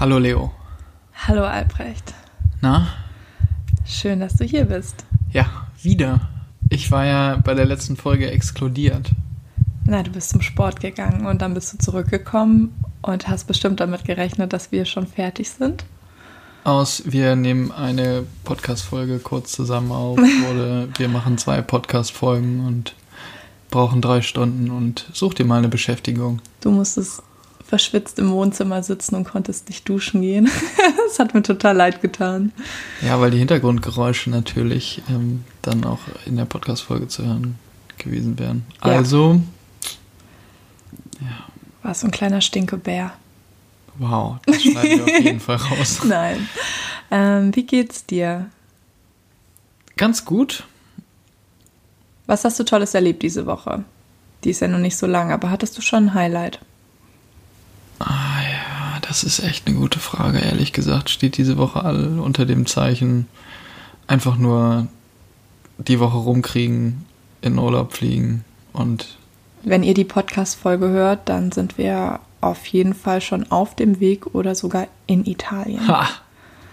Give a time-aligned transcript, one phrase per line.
[0.00, 0.50] Hallo Leo.
[1.12, 2.14] Hallo Albrecht.
[2.62, 2.88] Na?
[3.84, 5.04] Schön, dass du hier bist.
[5.30, 6.26] Ja, wieder.
[6.70, 9.10] Ich war ja bei der letzten Folge exkludiert.
[9.84, 14.06] Na, du bist zum Sport gegangen und dann bist du zurückgekommen und hast bestimmt damit
[14.06, 15.84] gerechnet, dass wir schon fertig sind.
[16.64, 20.18] Aus, wir nehmen eine Podcast-Folge kurz zusammen auf
[20.50, 22.94] oder wir machen zwei Podcast-Folgen und
[23.70, 26.40] brauchen drei Stunden und such dir mal eine Beschäftigung.
[26.62, 27.22] Du musstest
[27.66, 30.48] verschwitzt im Wohnzimmer sitzen und konntest nicht duschen gehen.
[31.08, 32.52] das hat mir total leid getan.
[33.00, 37.58] Ja, weil die Hintergrundgeräusche natürlich ähm, dann auch in der Podcast-Folge zu hören
[37.98, 38.64] gewesen wären.
[38.84, 38.92] Ja.
[38.92, 39.40] Also,
[41.82, 43.12] War so ein kleiner Stinkebär.
[43.98, 46.00] wow, das schneiden wir auf jeden Fall raus.
[46.04, 46.48] Nein.
[47.10, 48.46] Ähm, wie geht's dir?
[49.96, 50.64] Ganz gut.
[52.26, 53.84] Was hast du Tolles erlebt diese Woche?
[54.44, 56.60] Die ist ja noch nicht so lang, aber hattest du schon ein Highlight?
[58.00, 60.38] Ah ja, das ist echt eine gute Frage.
[60.38, 63.26] Ehrlich gesagt steht diese Woche all unter dem Zeichen
[64.06, 64.86] einfach nur
[65.78, 67.04] die Woche rumkriegen,
[67.42, 69.16] in Urlaub fliegen und
[69.62, 74.34] Wenn ihr die Podcast-Folge hört, dann sind wir auf jeden Fall schon auf dem Weg
[74.34, 75.86] oder sogar in Italien.
[75.86, 76.08] ha,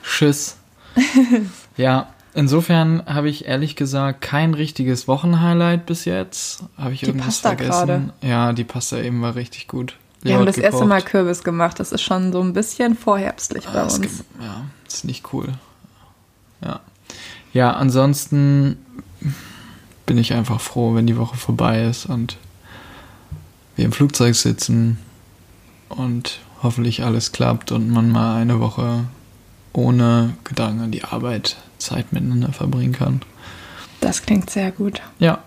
[0.02, 0.58] Schiss.
[1.78, 6.64] ja, insofern habe ich ehrlich gesagt kein richtiges Wochenhighlight bis jetzt.
[6.78, 7.70] Habe ich Die irgendwas Pasta vergessen?
[7.72, 8.14] gerade.
[8.22, 9.96] Ja, die Pasta eben war richtig gut.
[10.24, 10.86] Wir haben das erste.
[10.86, 11.80] Mal Kürbis gemacht.
[11.80, 14.02] Das ist schon so ein bisschen vorherbstlich bei Ah, es uns.
[14.02, 15.54] gibt- ja, ist nicht cool.
[16.64, 16.80] Ja.
[17.54, 18.78] Ja, ansonsten
[20.06, 22.38] bin ich einfach froh, wenn die Woche vorbei ist und
[23.76, 24.98] wir im Flugzeug sitzen
[25.90, 29.06] und hoffentlich alles klappt und man mal eine Woche
[29.74, 33.22] ohne Gedanken an die Arbeit Zeit miteinander verbringen kann.
[34.02, 35.02] Das klingt sehr gut.
[35.20, 35.40] Ja.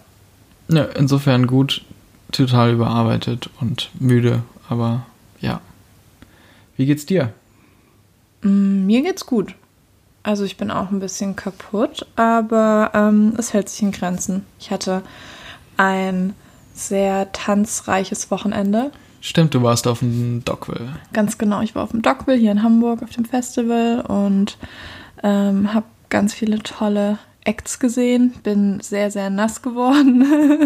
[0.69, 1.85] ja insofern gut,
[2.33, 5.05] total überarbeitet und müde, aber
[5.41, 5.61] ja.
[6.77, 7.35] Wie geht's dir?
[8.43, 9.55] Mm, Mir geht's gut.
[10.23, 14.45] Also ich bin auch ein bisschen kaputt, aber ähm, es hält sich in Grenzen.
[14.59, 15.03] Ich hatte
[15.77, 16.35] ein
[16.75, 18.91] sehr tanzreiches Wochenende.
[19.23, 20.97] Stimmt, du warst auf dem Dockville.
[21.13, 24.57] Ganz genau, ich war auf dem Dockville hier in Hamburg auf dem Festival und
[25.23, 28.35] ähm, habe ganz viele tolle Acts gesehen.
[28.43, 30.23] Bin sehr, sehr nass geworden.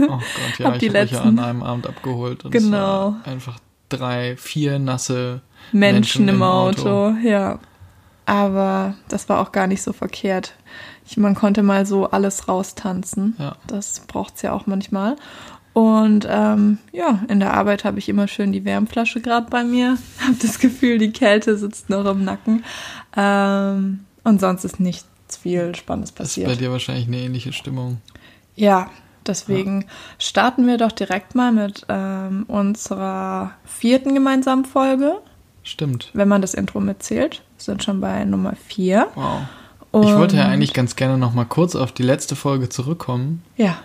[0.08, 2.44] Oh Gott, ja, Hab ich die habe mich ja letzten- an einem Abend abgeholt.
[2.44, 3.14] Und Genau.
[3.24, 5.40] Einfach drei, vier nasse
[5.72, 7.14] Menschen im Auto.
[7.22, 7.58] ja.
[8.26, 10.54] Aber das war auch gar nicht so verkehrt.
[11.06, 13.36] Ich, man konnte mal so alles raustanzen.
[13.38, 13.56] Ja.
[13.66, 15.16] Das braucht's ja auch manchmal.
[15.74, 19.98] Und ähm, ja, in der Arbeit habe ich immer schön die Wärmflasche gerade bei mir.
[20.20, 22.64] Habe das Gefühl, die Kälte sitzt noch im Nacken.
[23.16, 26.60] Ähm, und sonst ist nichts viel Spannendes Das ist bei passiert.
[26.60, 28.00] dir wahrscheinlich eine ähnliche Stimmung.
[28.54, 28.88] Ja,
[29.26, 29.86] deswegen
[30.18, 35.16] starten wir doch direkt mal mit ähm, unserer vierten gemeinsamen Folge
[35.62, 36.10] Stimmt.
[36.14, 37.42] wenn man das Intro mitzählt.
[37.58, 39.08] Wir sind schon bei Nummer 4.
[39.14, 39.40] Wow.
[40.04, 43.76] Ich wollte ja eigentlich ganz gerne noch mal kurz auf die letzte Folge zurückkommen Ja.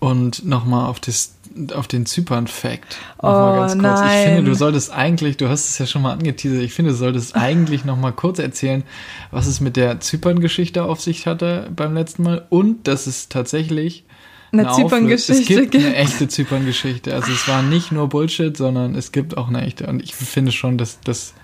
[0.00, 1.34] und noch mal auf, das,
[1.72, 2.96] auf den Zypern-Fact.
[3.22, 4.00] Noch Oh, ganz kurz.
[4.00, 4.26] Ich nein.
[4.36, 7.36] finde, du solltest eigentlich, du hast es ja schon mal angeteasert, ich finde, du solltest
[7.36, 8.82] eigentlich noch mal kurz erzählen,
[9.30, 14.04] was es mit der Zypern-Geschichte auf sich hatte beim letzten Mal und dass es tatsächlich
[14.52, 17.14] Eine Auflö- Zypern-Geschichte Es gibt eine echte Zypern-Geschichte.
[17.14, 19.86] Also es war nicht nur Bullshit, sondern es gibt auch eine echte.
[19.86, 21.34] Und ich finde schon, dass das,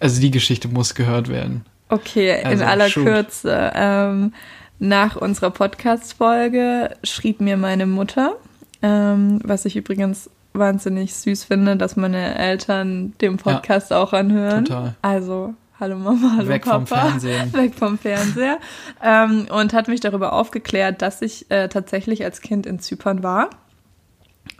[0.00, 1.64] also die Geschichte muss gehört werden.
[1.88, 3.04] Okay, Also, in aller shoot.
[3.04, 3.72] Kürze.
[3.74, 4.32] Ähm,
[4.78, 8.34] nach unserer Podcast-Folge schrieb mir meine Mutter,
[8.82, 14.64] ähm, was ich übrigens wahnsinnig süß finde, dass meine Eltern den Podcast auch anhören.
[14.64, 14.94] total.
[15.02, 16.76] Also, hallo Mama, hallo Weg Papa.
[16.76, 17.52] vom Fernsehen.
[17.54, 18.58] Weg vom Fernseher.
[19.02, 23.50] ähm, und hat mich darüber aufgeklärt, dass ich äh, tatsächlich als Kind in Zypern war.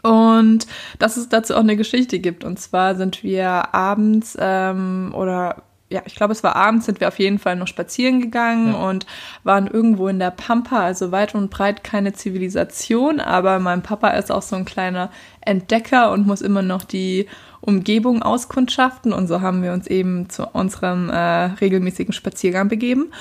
[0.03, 0.67] Und
[0.99, 2.43] dass es dazu auch eine Geschichte gibt.
[2.43, 7.07] Und zwar sind wir abends ähm, oder ja, ich glaube, es war abends, sind wir
[7.07, 8.89] auf jeden Fall noch spazieren gegangen Ja.
[8.89, 9.05] und
[9.43, 14.31] waren irgendwo in der Pampa, also weit und breit keine Zivilisation, aber mein Papa ist
[14.31, 15.09] auch so ein kleiner
[15.41, 17.27] Entdecker und muss immer noch die
[17.61, 23.11] Umgebung auskundschaften und so haben wir uns eben zu unserem äh, regelmäßigen Spaziergang begeben.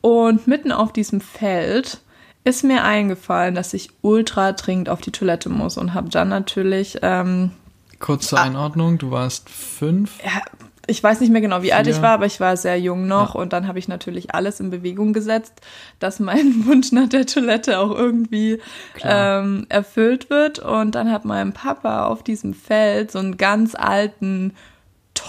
[0.00, 2.00] Und mitten auf diesem Feld
[2.44, 6.98] ist mir eingefallen, dass ich ultra dringend auf die Toilette muss und habe dann natürlich,
[7.02, 7.50] ähm,
[8.00, 10.22] Kurz zur Einordnung, du warst fünf.
[10.22, 10.42] ja,
[10.86, 13.34] ich weiß nicht mehr genau, wie alt ich war, aber ich war sehr jung noch
[13.34, 13.40] Ja.
[13.40, 15.54] und dann habe ich natürlich alles in Bewegung gesetzt,
[15.98, 16.36] dass mein
[16.66, 18.60] Wunsch nach der Toilette auch irgendwie
[19.02, 20.58] ähm, erfüllt wird.
[20.58, 24.54] Und dann hat mein Papa auf diesem Feld so einen ganz alten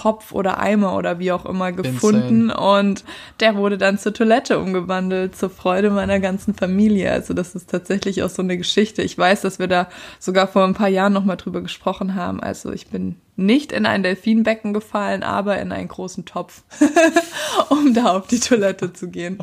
[0.02, 2.82] Topf oder Eimer oder wie auch immer gefunden Insane.
[2.82, 3.04] und
[3.40, 7.12] der wurde dann zur Toilette umgewandelt, zur Freude meiner ganzen Familie.
[7.12, 9.02] Also das ist tatsächlich auch so eine Geschichte.
[9.02, 9.88] Ich weiß, dass wir da
[10.20, 12.42] sogar vor ein paar Jahren nochmal drüber gesprochen haben.
[12.42, 16.64] Also ich bin nicht in ein Delfinbecken gefallen, aber in einen großen Topf,
[17.70, 19.40] um da auf die Toilette zu gehen.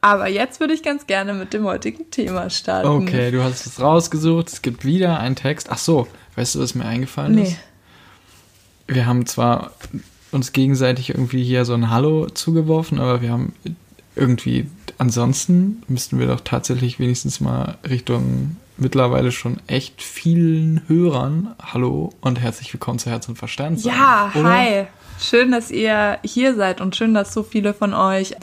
[0.00, 2.88] Aber jetzt würde ich ganz gerne mit dem heutigen Thema starten.
[2.88, 4.48] Okay, du hast es rausgesucht.
[4.48, 5.68] Es gibt wieder einen Text.
[5.70, 6.06] Ach so,
[6.36, 7.42] weißt du, was mir eingefallen nee.
[7.44, 7.56] ist?
[8.86, 9.72] Wir haben zwar
[10.32, 13.52] uns gegenseitig irgendwie hier so ein Hallo zugeworfen, aber wir haben
[14.14, 14.66] irgendwie
[14.98, 22.40] ansonsten müssten wir doch tatsächlich wenigstens mal Richtung mittlerweile schon echt vielen Hörern Hallo und
[22.40, 23.96] herzlich willkommen zu Herz und Verstand sagen.
[23.96, 24.50] Ja, oder?
[24.50, 24.86] hi.
[25.18, 28.34] Schön, dass ihr hier seid und schön, dass so viele von euch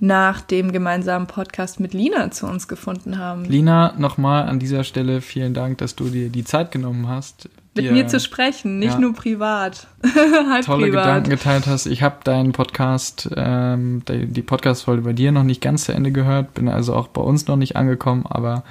[0.00, 3.44] nach dem gemeinsamen Podcast mit Lina zu uns gefunden haben.
[3.44, 7.48] Lina, nochmal an dieser Stelle vielen Dank, dass du dir die Zeit genommen hast.
[7.76, 9.86] Mit mir zu sprechen, nicht ja, nur privat.
[10.50, 11.04] halt tolle privat.
[11.04, 11.86] Gedanken geteilt hast.
[11.86, 16.54] Ich habe deinen Podcast, ähm, die Podcast-Folge bei dir noch nicht ganz zu Ende gehört,
[16.54, 18.64] bin also auch bei uns noch nicht angekommen, aber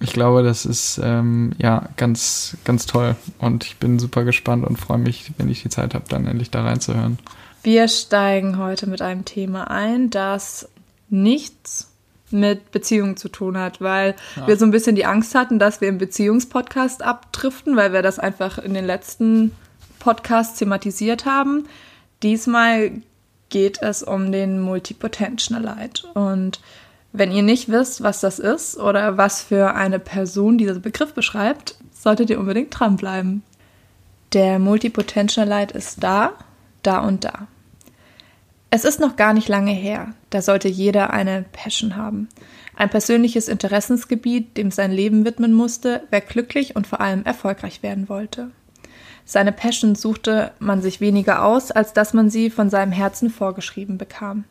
[0.00, 4.78] ich glaube, das ist ähm, ja ganz, ganz toll und ich bin super gespannt und
[4.78, 7.18] freue mich, wenn ich die Zeit habe, dann endlich da reinzuhören.
[7.62, 10.68] Wir steigen heute mit einem Thema ein, das
[11.10, 11.87] nichts
[12.30, 14.46] mit Beziehungen zu tun hat, weil ja.
[14.46, 18.18] wir so ein bisschen die Angst hatten, dass wir im Beziehungspodcast abdriften, weil wir das
[18.18, 19.54] einfach in den letzten
[19.98, 21.66] Podcasts thematisiert haben.
[22.22, 22.92] Diesmal
[23.48, 26.60] geht es um den Multipotentialite und
[27.12, 31.76] wenn ihr nicht wisst, was das ist oder was für eine Person dieser Begriff beschreibt,
[31.92, 33.42] solltet ihr unbedingt dranbleiben.
[34.34, 36.32] Der Multipotentialite ist da,
[36.82, 37.48] da und da.
[38.70, 42.28] Es ist noch gar nicht lange her, da sollte jeder eine Passion haben.
[42.76, 48.08] Ein persönliches Interessensgebiet, dem sein Leben widmen musste, wer glücklich und vor allem erfolgreich werden
[48.10, 48.50] wollte.
[49.24, 53.98] Seine Passion suchte man sich weniger aus, als dass man sie von seinem Herzen vorgeschrieben
[53.98, 54.44] bekam.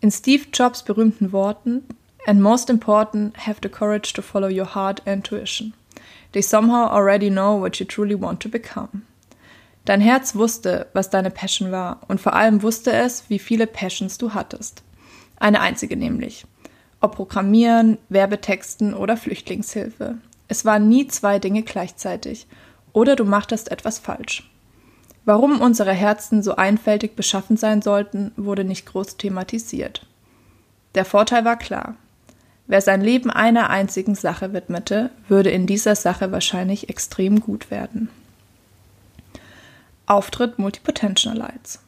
[0.00, 1.82] In Steve Jobs berühmten Worten,
[2.26, 5.74] And most important, have the courage to follow your heart and intuition.
[6.32, 9.02] They somehow already know what you truly want to become.
[9.84, 14.18] Dein Herz wusste, was deine Passion war, und vor allem wusste es, wie viele Passions
[14.18, 14.82] du hattest.
[15.38, 16.44] Eine einzige nämlich.
[17.00, 20.18] Ob Programmieren, Werbetexten oder Flüchtlingshilfe.
[20.48, 22.46] Es waren nie zwei Dinge gleichzeitig.
[22.92, 24.50] Oder du machtest etwas falsch.
[25.24, 30.06] Warum unsere Herzen so einfältig beschaffen sein sollten, wurde nicht groß thematisiert.
[30.94, 31.94] Der Vorteil war klar.
[32.66, 38.08] Wer sein Leben einer einzigen Sache widmete, würde in dieser Sache wahrscheinlich extrem gut werden.
[40.10, 41.78] Auftritt Multipotentialites.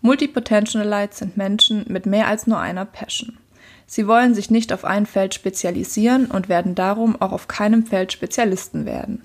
[0.00, 3.38] Multipotentialites sind Menschen mit mehr als nur einer Passion.
[3.86, 8.12] Sie wollen sich nicht auf ein Feld spezialisieren und werden darum auch auf keinem Feld
[8.12, 9.22] Spezialisten werden.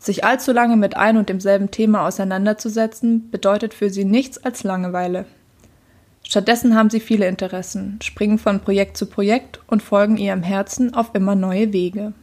[0.00, 5.24] Sich allzu lange mit ein und demselben Thema auseinanderzusetzen, bedeutet für sie nichts als Langeweile.
[6.24, 11.14] Stattdessen haben sie viele Interessen, springen von Projekt zu Projekt und folgen ihrem Herzen auf
[11.14, 12.14] immer neue Wege.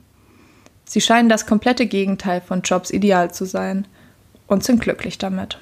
[0.83, 3.87] Sie scheinen das komplette Gegenteil von Jobs Ideal zu sein
[4.47, 5.59] und sind glücklich damit.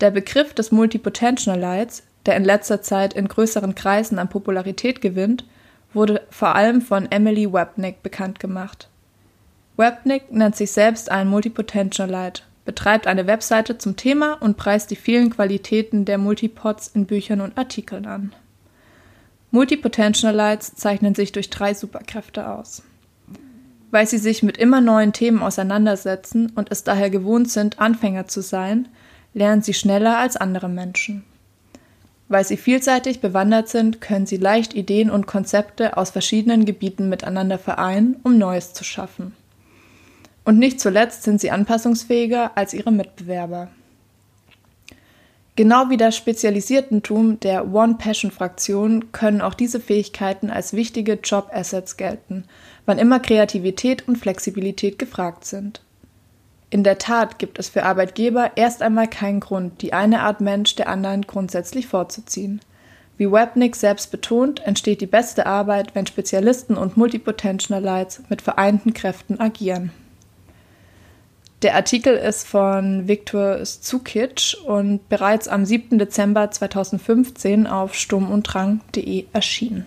[0.00, 5.44] Der Begriff des Multipotentialites, der in letzter Zeit in größeren Kreisen an Popularität gewinnt,
[5.92, 8.88] wurde vor allem von Emily Webnick bekannt gemacht.
[9.76, 15.30] Webnick nennt sich selbst ein Multipotentialite, betreibt eine Webseite zum Thema und preist die vielen
[15.30, 18.34] Qualitäten der Multipods in Büchern und Artikeln an.
[19.50, 22.82] Multipotentialites zeichnen sich durch drei Superkräfte aus.
[23.90, 28.40] Weil sie sich mit immer neuen Themen auseinandersetzen und es daher gewohnt sind, Anfänger zu
[28.40, 28.88] sein,
[29.34, 31.24] lernen sie schneller als andere Menschen.
[32.28, 37.58] Weil sie vielseitig bewandert sind, können sie leicht Ideen und Konzepte aus verschiedenen Gebieten miteinander
[37.58, 39.34] vereinen, um Neues zu schaffen.
[40.44, 43.68] Und nicht zuletzt sind sie anpassungsfähiger als ihre Mitbewerber.
[45.56, 52.44] Genau wie das Spezialisiertentum der One-Passion-Fraktion können auch diese Fähigkeiten als wichtige Job-Assets gelten,
[52.86, 55.80] wann immer Kreativität und Flexibilität gefragt sind.
[56.70, 60.76] In der Tat gibt es für Arbeitgeber erst einmal keinen Grund, die eine Art Mensch
[60.76, 62.60] der anderen grundsätzlich vorzuziehen.
[63.16, 69.40] Wie Webnick selbst betont, entsteht die beste Arbeit, wenn Spezialisten und Multipotentialites mit vereinten Kräften
[69.40, 69.90] agieren.
[71.62, 75.98] Der Artikel ist von Viktor Zukic und bereits am 7.
[75.98, 79.86] Dezember 2015 auf sturmunddrang.de erschienen.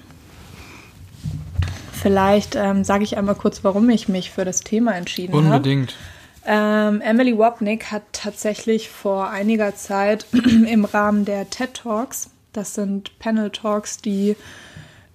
[2.04, 5.56] Vielleicht ähm, sage ich einmal kurz, warum ich mich für das Thema entschieden habe.
[5.56, 5.96] Unbedingt.
[6.46, 10.26] Ähm, Emily Wapnick hat tatsächlich vor einiger Zeit
[10.68, 14.36] im Rahmen der TED Talks, das sind Panel Talks, die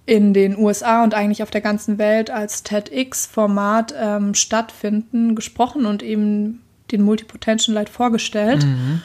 [0.07, 6.01] in den USA und eigentlich auf der ganzen Welt als TEDx-Format ähm, stattfinden, gesprochen und
[6.01, 8.65] eben den Multipotential Light vorgestellt.
[8.65, 9.03] Mhm.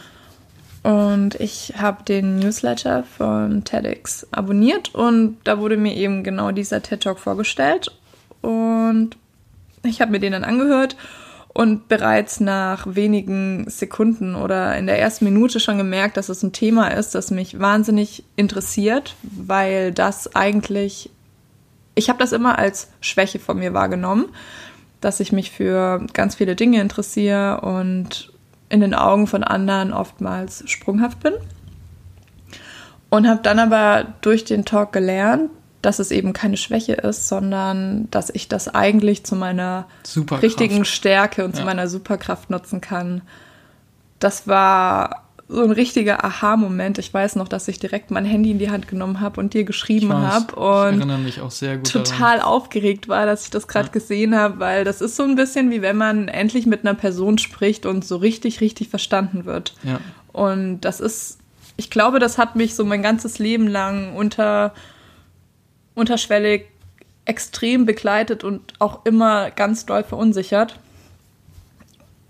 [0.85, 6.83] Und ich habe den Newsletter von TEDx abonniert und da wurde mir eben genau dieser
[6.83, 7.91] TED Talk vorgestellt.
[8.43, 9.17] Und
[9.83, 10.97] ich habe mir den dann angehört
[11.55, 16.53] und bereits nach wenigen Sekunden oder in der ersten Minute schon gemerkt, dass es ein
[16.53, 21.09] Thema ist, das mich wahnsinnig interessiert, weil das eigentlich,
[21.95, 24.26] ich habe das immer als Schwäche von mir wahrgenommen,
[25.00, 28.34] dass ich mich für ganz viele Dinge interessiere und
[28.68, 31.35] in den Augen von anderen oftmals sprunghaft bin.
[33.11, 35.50] Und habe dann aber durch den Talk gelernt,
[35.83, 39.87] dass es eben keine Schwäche ist, sondern dass ich das eigentlich zu meiner
[40.42, 41.61] richtigen Stärke und ja.
[41.61, 43.23] zu meiner Superkraft nutzen kann.
[44.18, 46.98] Das war so ein richtiger Aha-Moment.
[46.98, 49.64] Ich weiß noch, dass ich direkt mein Handy in die Hand genommen habe und dir
[49.64, 51.00] geschrieben habe und
[51.84, 52.40] total daran.
[52.40, 53.92] aufgeregt war, dass ich das gerade ja.
[53.92, 57.36] gesehen habe, weil das ist so ein bisschen wie wenn man endlich mit einer Person
[57.38, 59.74] spricht und so richtig, richtig verstanden wird.
[59.82, 60.00] Ja.
[60.32, 61.38] Und das ist,
[61.76, 64.72] ich glaube, das hat mich so mein ganzes Leben lang unter
[65.94, 66.66] unterschwellig
[67.26, 70.78] extrem begleitet und auch immer ganz doll verunsichert.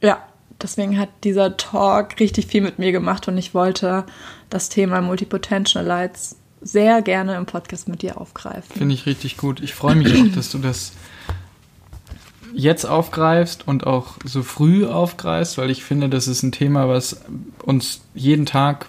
[0.03, 0.23] Ja,
[0.63, 4.05] deswegen hat dieser Talk richtig viel mit mir gemacht und ich wollte
[4.51, 8.77] das Thema Multipotential Lights sehr gerne im Podcast mit dir aufgreifen.
[8.77, 9.61] Finde ich richtig gut.
[9.61, 10.93] Ich freue mich auch, dass du das
[12.55, 17.21] jetzt aufgreifst und auch so früh aufgreifst, weil ich finde, das ist ein Thema, was
[17.63, 18.87] uns jeden Tag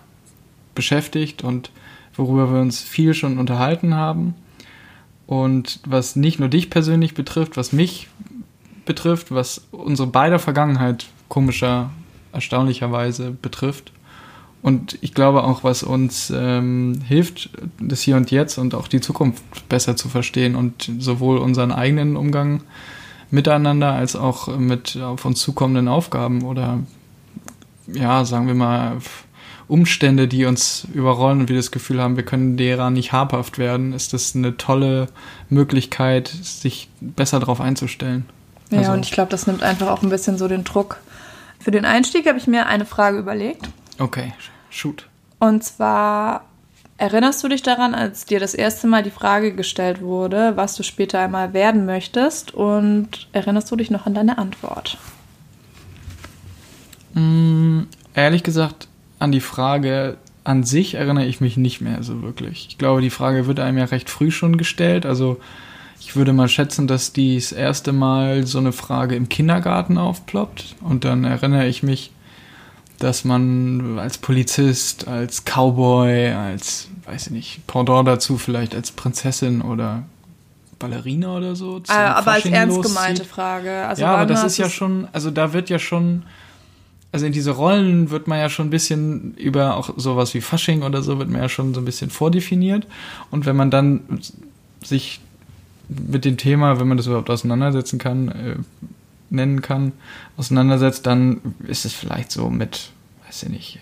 [0.76, 1.72] beschäftigt und
[2.16, 4.36] worüber wir uns viel schon unterhalten haben.
[5.28, 8.08] Und was nicht nur dich persönlich betrifft, was mich
[8.86, 11.91] betrifft, was unsere beider Vergangenheit komischer,
[12.32, 13.91] erstaunlicherweise betrifft.
[14.62, 19.00] Und ich glaube auch, was uns ähm, hilft, das Hier und Jetzt und auch die
[19.00, 22.62] Zukunft besser zu verstehen und sowohl unseren eigenen Umgang
[23.29, 26.79] miteinander als auch mit auf uns zukommenden Aufgaben oder
[27.88, 28.98] ja, sagen wir mal,
[29.67, 33.94] Umstände, die uns überrollen und wir das Gefühl haben, wir können derer nicht habhaft werden,
[33.94, 35.08] ist das eine tolle
[35.50, 38.25] Möglichkeit, sich besser darauf einzustellen.
[38.70, 41.00] Ja, also, und ich glaube, das nimmt einfach auch ein bisschen so den Druck.
[41.66, 43.68] Für den Einstieg habe ich mir eine Frage überlegt.
[43.98, 44.34] Okay,
[44.70, 45.10] shoot.
[45.40, 46.46] Und zwar,
[47.00, 50.84] erinnerst du dich daran, als dir das erste Mal die Frage gestellt wurde, was du
[50.84, 52.54] später einmal werden möchtest?
[52.54, 55.00] Und erinnerst du dich noch an deine Antwort?
[57.16, 62.68] Mm, ehrlich gesagt, an die Frage an sich erinnere ich mich nicht mehr so wirklich.
[62.70, 65.08] Ich glaube, die Frage wird einem ja recht früh schon gestellt.
[65.08, 65.40] Also
[66.06, 70.76] ich würde mal schätzen, dass die das erste Mal so eine Frage im Kindergarten aufploppt.
[70.82, 72.12] Und dann erinnere ich mich,
[73.00, 79.62] dass man als Polizist, als Cowboy, als, weiß ich nicht, Pendant dazu vielleicht als Prinzessin
[79.62, 80.04] oder
[80.78, 81.82] Ballerina oder so.
[81.90, 83.88] Äh, aber als ernst gemeinte Frage.
[83.88, 86.24] Also ja, aber das ist ja schon, also da wird ja schon
[87.12, 90.84] also in diese Rollen wird man ja schon ein bisschen über auch sowas wie Fasching
[90.84, 92.86] oder so wird man ja schon so ein bisschen vordefiniert.
[93.32, 94.20] Und wenn man dann
[94.84, 95.22] sich
[95.89, 98.56] mit dem Thema, wenn man das überhaupt auseinandersetzen kann, äh,
[99.30, 99.92] nennen kann,
[100.38, 102.92] auseinandersetzt, dann ist es vielleicht so mit,
[103.25, 103.80] weiß ich nicht,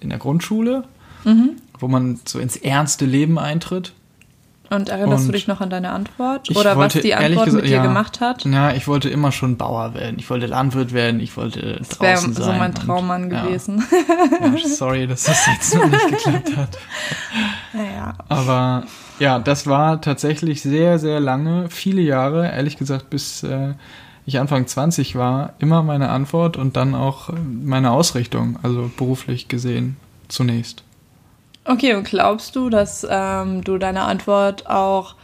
[0.00, 0.84] in der Grundschule,
[1.24, 1.52] mhm.
[1.78, 3.92] wo man so ins ernste Leben eintritt.
[4.74, 6.50] Und erinnerst und du dich noch an deine Antwort?
[6.50, 8.44] Oder wollte, was die Antwort gesagt, mit dir ja, gemacht hat?
[8.44, 10.18] Ja, ich wollte immer schon Bauer werden.
[10.18, 11.20] Ich wollte Landwirt werden.
[11.20, 12.34] Ich wollte das draußen sein.
[12.34, 13.84] Das wäre so mein Traummann und, gewesen.
[14.40, 14.46] Ja.
[14.46, 14.68] ja.
[14.68, 16.78] sorry, dass das jetzt noch nicht geklappt hat.
[17.72, 18.14] Naja.
[18.28, 18.84] Aber
[19.18, 23.74] ja, das war tatsächlich sehr, sehr lange, viele Jahre, ehrlich gesagt, bis äh,
[24.26, 29.96] ich Anfang 20 war, immer meine Antwort und dann auch meine Ausrichtung, also beruflich gesehen
[30.28, 30.84] zunächst.
[31.64, 35.16] Okay, und glaubst du, dass ähm, du deiner Antwort auch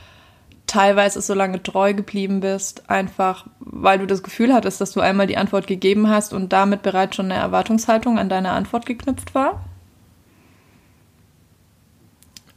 [0.67, 5.27] teilweise so lange treu geblieben bist, einfach weil du das Gefühl hattest, dass du einmal
[5.27, 9.65] die Antwort gegeben hast und damit bereits schon eine Erwartungshaltung an deine Antwort geknüpft war?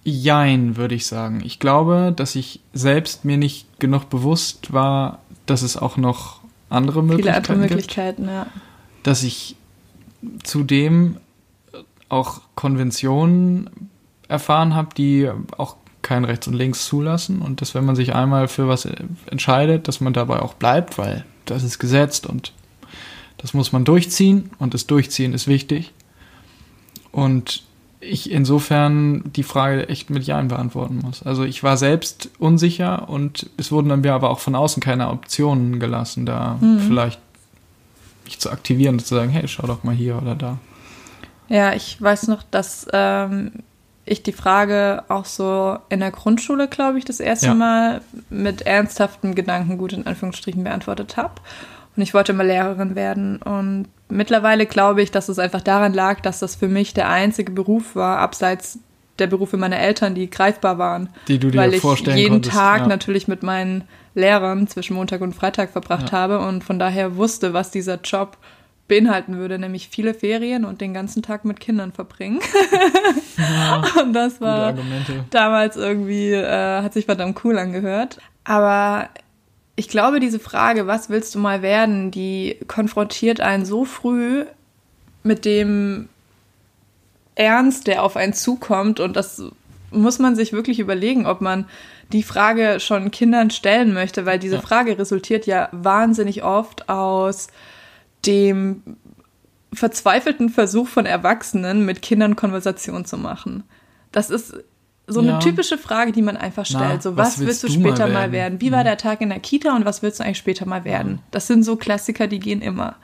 [0.04, 1.42] Jein, würde ich sagen.
[1.44, 7.02] Ich glaube, dass ich selbst mir nicht genug bewusst war, dass es auch noch andere
[7.02, 8.34] Möglichkeiten, Viele andere Möglichkeiten gibt.
[8.34, 8.48] Ja.
[9.04, 9.56] Dass ich
[10.44, 11.18] zudem
[12.10, 13.70] auch Konventionen
[14.28, 18.48] erfahren habe, die auch kein Rechts und Links zulassen und dass wenn man sich einmal
[18.48, 18.88] für was
[19.30, 22.54] entscheidet, dass man dabei auch bleibt, weil das ist gesetzt und
[23.38, 25.92] das muss man durchziehen und das Durchziehen ist wichtig.
[27.12, 27.64] Und
[28.00, 31.24] ich insofern die Frage echt mit Ja beantworten muss.
[31.24, 35.10] Also ich war selbst unsicher und es wurden dann mir aber auch von außen keine
[35.10, 36.80] Optionen gelassen, da mhm.
[36.80, 37.20] vielleicht
[38.26, 40.58] mich zu aktivieren und zu sagen, hey, schau doch mal hier oder da.
[41.56, 43.52] Ja, ich weiß noch, dass ähm,
[44.06, 47.54] ich die Frage auch so in der Grundschule, glaube ich, das erste ja.
[47.54, 51.34] Mal mit ernsthaften Gedanken gut in Anführungsstrichen beantwortet habe.
[51.96, 53.38] Und ich wollte mal Lehrerin werden.
[53.38, 57.52] Und Mittlerweile glaube ich, dass es einfach daran lag, dass das für mich der einzige
[57.52, 58.78] Beruf war, abseits
[59.18, 61.10] der Berufe meiner Eltern, die greifbar waren.
[61.28, 62.88] Die du dir weil ich vorstellen jeden konntest, Tag ja.
[62.88, 66.20] natürlich mit meinen Lehrern zwischen Montag und Freitag verbracht Ja.
[66.20, 68.38] habe und von daher wusste, was dieser Job
[68.94, 72.40] beinhalten würde, nämlich viele Ferien und den ganzen Tag mit Kindern verbringen.
[74.02, 74.76] und das war
[75.32, 78.20] damals irgendwie, äh, hat sich verdammt cool angehört.
[78.44, 79.10] Aber
[79.76, 84.46] ich glaube, diese Frage, was willst du mal werden, die konfrontiert einen so früh
[85.24, 86.08] mit dem
[87.34, 89.00] Ernst, der auf einen zukommt.
[89.00, 89.42] Und das
[89.90, 91.66] muss man sich wirklich überlegen, ob man
[92.12, 94.62] die Frage schon Kindern stellen möchte, weil diese Ja.
[94.62, 97.48] Frage resultiert ja wahnsinnig oft aus
[98.26, 98.84] dem
[99.74, 103.64] verzweifelten Versuch von Erwachsenen, mit Kindern Konversation zu machen.
[104.12, 104.56] Das ist
[105.08, 105.40] so eine Ja.
[105.40, 107.04] typische Frage, die man einfach Na, stellt.
[107.04, 108.32] so, was was, willst du willst du mal später mal werden?
[108.32, 108.62] werden?
[108.62, 111.20] Wie war der Tag in der Kita und was willst du eigentlich später mal werden?
[111.32, 112.96] Das sind so Klassiker, die gehen immer.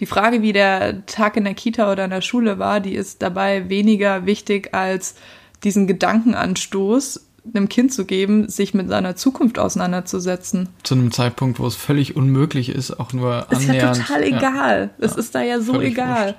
[0.00, 3.22] Die Frage, wie der Tag in der Kita oder in der Schule war, die ist
[3.22, 5.16] dabei weniger wichtig als
[5.64, 10.68] diesen Gedankenanstoß einem Kind zu geben, sich mit seiner Zukunft auseinanderzusetzen.
[10.82, 13.96] Zu einem Zeitpunkt, wo es völlig unmöglich ist, auch nur Ist ja annähernd.
[13.98, 14.90] total egal.
[14.98, 16.34] Es ist da ja so völlig egal.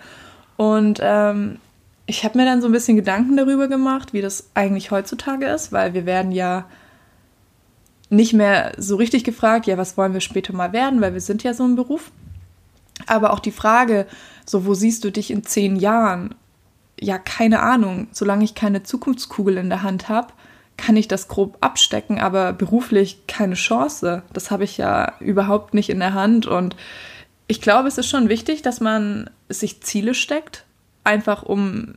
[0.57, 1.57] Und ähm,
[2.05, 5.71] ich habe mir dann so ein bisschen Gedanken darüber gemacht, wie das eigentlich heutzutage ist,
[5.71, 6.65] weil wir werden ja
[8.09, 11.43] nicht mehr so richtig gefragt, ja, was wollen wir später mal werden, weil wir sind
[11.43, 12.11] ja so ein Beruf.
[13.05, 14.07] Aber auch die Frage,
[14.45, 16.35] so, wo siehst du dich in zehn Jahren?
[16.99, 18.07] Ja, keine Ahnung.
[18.11, 20.33] Solange ich keine Zukunftskugel in der Hand habe,
[20.79, 24.23] kann ich das grob abstecken, aber beruflich keine Chance.
[24.33, 26.47] Das habe ich ja überhaupt nicht in der Hand.
[26.47, 26.75] Und
[27.47, 30.65] ich glaube, es ist schon wichtig, dass man sich Ziele steckt,
[31.03, 31.95] einfach um.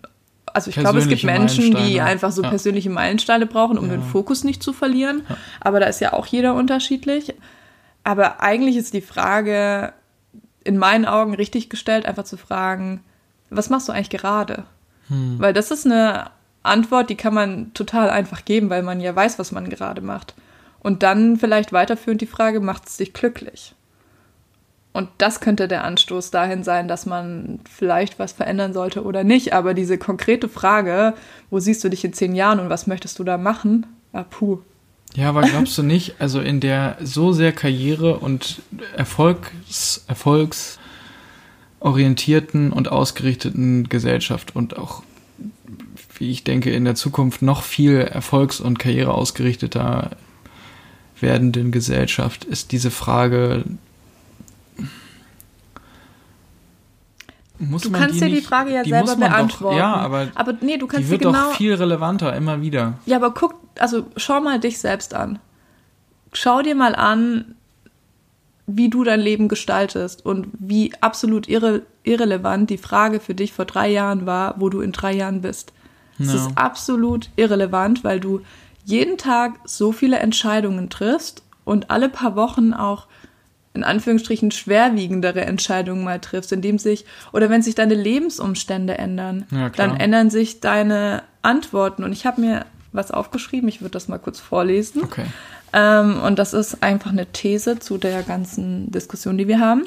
[0.54, 2.50] Also ich glaube, es gibt Menschen, die einfach so Ja.
[2.50, 3.92] persönliche Meilensteine brauchen, um Ja.
[3.92, 5.22] den Fokus nicht zu verlieren.
[5.60, 7.34] Aber da ist ja auch jeder unterschiedlich.
[8.04, 9.92] Aber eigentlich ist die Frage
[10.64, 13.02] in meinen Augen richtig gestellt, einfach zu fragen,
[13.48, 14.64] was machst du eigentlich gerade?
[15.08, 15.36] Hm.
[15.38, 16.30] Weil das ist eine
[16.62, 20.34] Antwort, die kann man total einfach geben, weil man ja weiß, was man gerade macht.
[20.80, 23.74] Und dann vielleicht weiterführend die Frage, macht es dich glücklich?
[24.92, 29.54] Und das könnte der Anstoß dahin sein, dass man vielleicht was verändern sollte oder nicht.
[29.54, 31.14] Aber diese konkrete Frage,
[31.50, 33.86] wo siehst du dich in zehn Jahren und was möchtest du da machen?
[34.12, 34.58] Ah, puh.
[35.14, 38.62] Ja, aber glaubst du nicht, also in der so sehr Karriere- und
[38.96, 45.02] Erfolgs, erfolgsorientierten und ausgerichteten Gesellschaft und auch,
[46.22, 50.10] wie ich denke, in der Zukunft noch viel erfolgs- und karriereausgerichteter
[51.18, 53.64] werdenden Gesellschaft ist diese Frage.
[57.58, 59.74] Muss Du man kannst dir die nicht- Frage ja die selber beantworten.
[59.74, 61.32] Doch, ja, aber aber nee, du kannst die wird genau.
[61.50, 62.98] doch viel relevanter, immer wieder.
[63.04, 65.40] Ja, aber guck, also schau mal dich selbst an.
[66.32, 67.56] Schau dir mal an,
[68.68, 73.64] wie du dein Leben gestaltest und wie absolut irre, irrelevant die Frage für dich vor
[73.64, 75.72] drei Jahren war, wo du in drei Jahren bist.
[76.18, 76.34] Es Ja.
[76.34, 78.40] ist absolut irrelevant, weil du
[78.84, 83.06] jeden Tag so viele Entscheidungen triffst und alle paar Wochen auch
[83.74, 89.70] in Anführungsstrichen schwerwiegendere Entscheidungen mal triffst, indem sich oder wenn sich deine Lebensumstände ändern, Ja,
[89.70, 92.04] dann ändern sich deine Antworten.
[92.04, 95.04] Und ich habe mir was aufgeschrieben, ich würde das mal kurz vorlesen.
[95.04, 95.24] Okay.
[95.72, 99.84] Ähm, und das ist einfach eine These zu der ganzen Diskussion, die wir haben.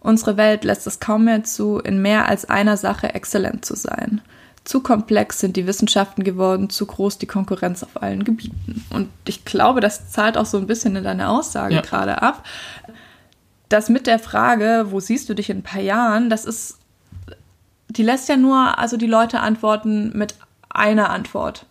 [0.00, 4.20] Unsere Welt lässt es kaum mehr zu, in mehr als einer Sache exzellent zu sein.
[4.64, 8.84] Zu komplex sind die Wissenschaften geworden, zu groß die Konkurrenz auf allen Gebieten.
[8.90, 11.80] Und ich glaube, das zahlt auch so ein bisschen in deine Aussage Ja.
[11.82, 12.44] gerade ab.
[13.68, 16.78] Das mit der Frage, wo siehst du dich in ein paar Jahren, das ist,
[17.88, 20.34] die lässt ja nur, also die Leute antworten mit
[20.70, 21.66] einer Antwort,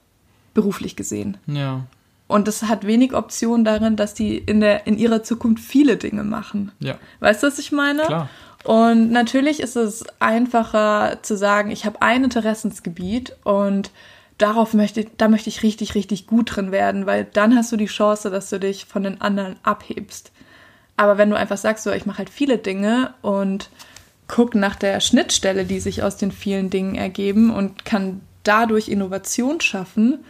[0.53, 1.37] beruflich gesehen.
[1.47, 1.81] Ja.
[2.27, 6.23] Und das hat wenig Optionen darin, dass die in, der, in ihrer Zukunft viele Dinge
[6.23, 6.71] machen.
[6.79, 6.95] Ja.
[7.19, 8.03] Weißt du, was ich meine?
[8.03, 8.29] Klar.
[8.63, 13.91] Und natürlich ist es einfacher zu sagen, ich habe ein Interessensgebiet und
[14.37, 17.85] darauf möchte, da möchte ich richtig, richtig gut drin werden, weil dann hast du die
[17.85, 20.31] Chance, dass du dich von den anderen abhebst.
[20.95, 23.69] Aber wenn du einfach sagst, so, ich mache halt viele Dinge und
[24.27, 29.59] guck nach der Schnittstelle, die sich aus den vielen Dingen ergeben und kann dadurch Innovation
[29.59, 30.23] schaffen,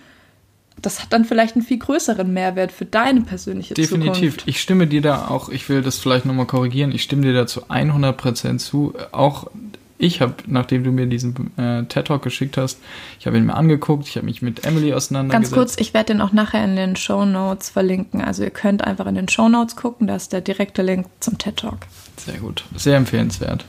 [0.84, 4.34] das hat dann vielleicht einen viel größeren Mehrwert für deine persönliche Definitiv.
[4.34, 4.44] Zukunft.
[4.48, 7.48] Ich stimme dir da auch, ich will das vielleicht nochmal korrigieren, ich stimme dir da
[7.48, 8.94] zu 100% zu.
[9.12, 9.48] Auch
[9.98, 12.80] ich habe, nachdem du mir diesen äh, TED-Talk geschickt hast,
[13.20, 15.54] ich habe ihn mir angeguckt, ich habe mich mit Emily Ganz auseinandergesetzt.
[15.54, 18.22] kurz, ich werde den auch nachher in den Show Notes verlinken.
[18.22, 21.38] Also ihr könnt einfach in den Show Notes gucken, da ist der direkte Link zum
[21.38, 21.78] TED Talk.
[22.18, 23.66] Sehr gut, sehr empfehlenswert.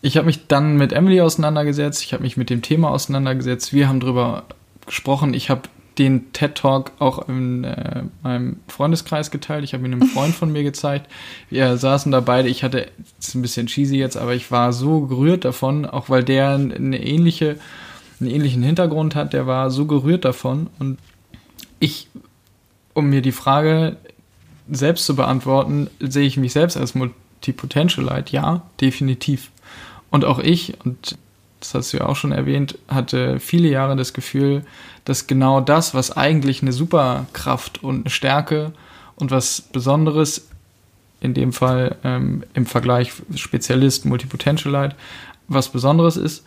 [0.00, 3.88] Ich habe mich dann mit Emily auseinandergesetzt, ich habe mich mit dem Thema auseinandergesetzt, wir
[3.88, 4.44] haben drüber
[4.86, 5.62] gesprochen, ich habe
[5.98, 9.64] den TED Talk auch in äh, meinem Freundeskreis geteilt.
[9.64, 11.10] Ich habe ihn einem Freund von mir gezeigt.
[11.50, 12.48] Wir saßen da beide.
[12.48, 16.22] Ich hatte, ist ein bisschen cheesy jetzt, aber ich war so gerührt davon, auch weil
[16.22, 17.56] der eine ähnliche,
[18.20, 19.32] einen ähnlichen Hintergrund hat.
[19.32, 20.68] Der war so gerührt davon.
[20.78, 20.98] Und
[21.80, 22.08] ich,
[22.94, 23.96] um mir die Frage
[24.70, 28.32] selbst zu beantworten, sehe ich mich selbst als Multipotentialite?
[28.32, 29.50] Ja, definitiv.
[30.10, 31.18] Und auch ich, und
[31.60, 34.64] das hast du ja auch schon erwähnt, hatte viele Jahre das Gefühl,
[35.04, 38.72] dass genau das, was eigentlich eine Superkraft und eine Stärke
[39.16, 40.48] und was Besonderes,
[41.20, 44.94] in dem Fall ähm, im Vergleich Spezialist, Multipotentialite,
[45.48, 46.44] was Besonderes ist,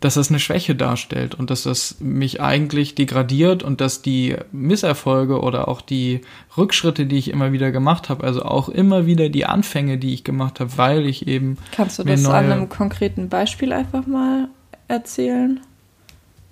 [0.00, 5.40] dass das eine Schwäche darstellt und dass das mich eigentlich degradiert und dass die Misserfolge
[5.40, 6.20] oder auch die
[6.56, 10.22] Rückschritte, die ich immer wieder gemacht habe, also auch immer wieder die Anfänge, die ich
[10.22, 11.56] gemacht habe, weil ich eben.
[11.72, 14.48] Kannst du das an einem konkreten Beispiel einfach mal
[14.86, 15.60] erzählen?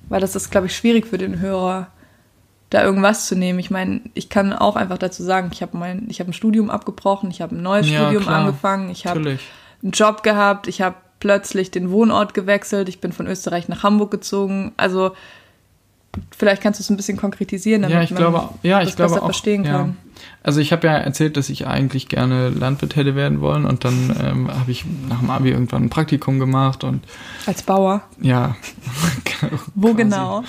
[0.09, 1.89] Weil das ist, glaube ich, schwierig für den Hörer,
[2.71, 3.59] da irgendwas zu nehmen.
[3.59, 6.71] Ich meine, ich kann auch einfach dazu sagen, ich habe mein, ich habe ein Studium
[6.71, 8.41] abgebrochen, ich habe ein neues ja, Studium klar.
[8.41, 12.88] angefangen, ich habe einen Job gehabt, ich habe plötzlich den Wohnort gewechselt.
[12.88, 14.72] Ich bin von Österreich nach Hamburg gezogen.
[14.77, 15.12] Also
[16.37, 18.96] vielleicht kannst du es ein bisschen konkretisieren, damit ja, ich man glaube, ja, ich das
[18.96, 19.72] glaube besser auch, verstehen ja.
[19.72, 19.96] kann.
[20.42, 24.14] Also ich habe ja erzählt, dass ich eigentlich gerne Landwirt hätte werden wollen und dann
[24.22, 27.03] ähm, habe ich nach dem Abi irgendwann ein Praktikum gemacht und
[27.46, 28.03] als Bauer.
[28.20, 28.57] Ja.
[29.74, 30.44] Wo genau?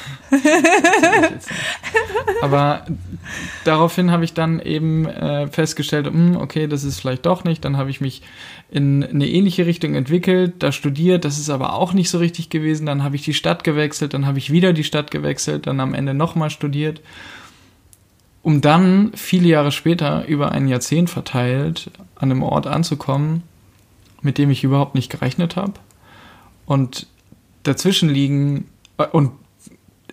[2.41, 2.85] Aber
[3.63, 7.63] daraufhin habe ich dann eben äh, festgestellt, mh, hm, okay, das ist vielleicht doch nicht.
[7.63, 8.21] Dann habe ich mich
[8.69, 12.85] in eine ähnliche Richtung entwickelt, da studiert, das ist aber auch nicht so richtig gewesen.
[12.85, 15.93] Dann habe ich die Stadt gewechselt, dann habe ich wieder die Stadt gewechselt, dann am
[15.93, 17.01] Ende nochmal studiert
[18.45, 23.41] um dann viele Jahre später über ein Jahrzehnt verteilt an einem Ort anzukommen,
[24.21, 25.73] mit dem ich überhaupt nicht gerechnet habe
[26.67, 27.07] und
[27.63, 28.67] dazwischen liegen
[28.99, 29.31] äh, und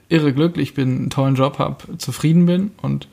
[0.08, 3.06] irre glücklich bin, einen tollen Job habe, zufrieden bin und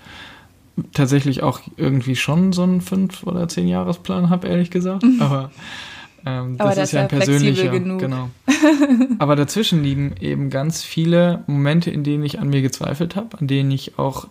[0.93, 5.03] tatsächlich auch irgendwie schon so einen fünf oder zehn Jahresplan habe, ehrlich gesagt.
[5.03, 5.21] Mhm.
[5.21, 5.51] Aber
[6.25, 7.77] ähm, das, das ist ja ein persönlicher.
[7.77, 8.29] Genau.
[9.19, 13.47] Aber dazwischen liegen eben ganz viele Momente, in denen ich an mir gezweifelt habe, an
[13.47, 14.29] denen ich auch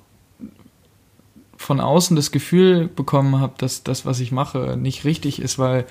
[1.59, 5.85] von außen das Gefühl bekommen habe, dass das, was ich mache, nicht richtig ist, weil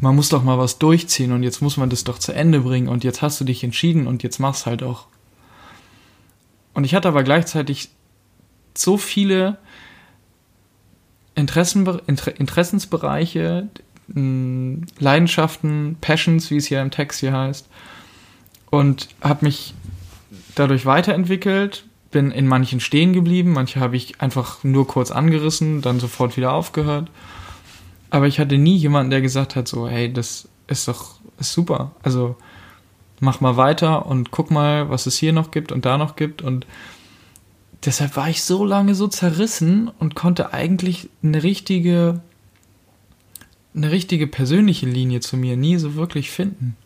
[0.00, 2.88] man muss doch mal was durchziehen und jetzt muss man das doch zu Ende bringen
[2.88, 5.06] und jetzt hast du dich entschieden und jetzt mach's halt auch.
[6.72, 7.90] Und ich hatte aber gleichzeitig
[8.74, 9.58] so viele
[11.34, 13.68] Interessen, Interessensbereiche,
[14.08, 17.68] Leidenschaften, Passions, wie es hier im Text hier heißt,
[18.70, 19.74] und habe mich
[20.54, 26.00] dadurch weiterentwickelt, bin in manchen stehen geblieben, manche habe ich einfach nur kurz angerissen, dann
[26.00, 27.10] sofort wieder aufgehört.
[28.10, 31.92] Aber ich hatte nie jemanden, der gesagt hat, so, hey, das ist doch ist super.
[32.02, 32.36] Also
[33.18, 36.42] mach mal weiter und guck mal, was es hier noch gibt und da noch gibt.
[36.42, 36.66] Und
[37.84, 42.20] deshalb war ich so lange so zerrissen und konnte eigentlich eine richtige,
[43.74, 46.76] eine richtige persönliche Linie zu mir nie so wirklich finden.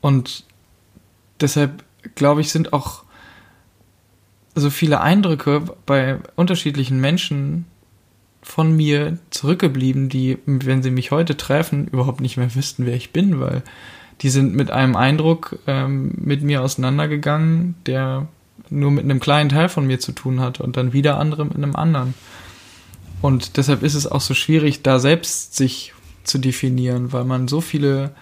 [0.00, 0.44] Und
[1.40, 3.03] deshalb glaube ich, sind auch
[4.54, 7.66] so viele Eindrücke bei unterschiedlichen Menschen
[8.42, 13.12] von mir zurückgeblieben, die, wenn sie mich heute treffen, überhaupt nicht mehr wüssten, wer ich
[13.12, 13.62] bin, weil
[14.20, 18.28] die sind mit einem Eindruck ähm, mit mir auseinandergegangen, der
[18.70, 21.56] nur mit einem kleinen Teil von mir zu tun hat und dann wieder andere mit
[21.56, 22.14] einem anderen.
[23.22, 27.60] Und deshalb ist es auch so schwierig, da selbst sich zu definieren, weil man so
[27.60, 28.12] viele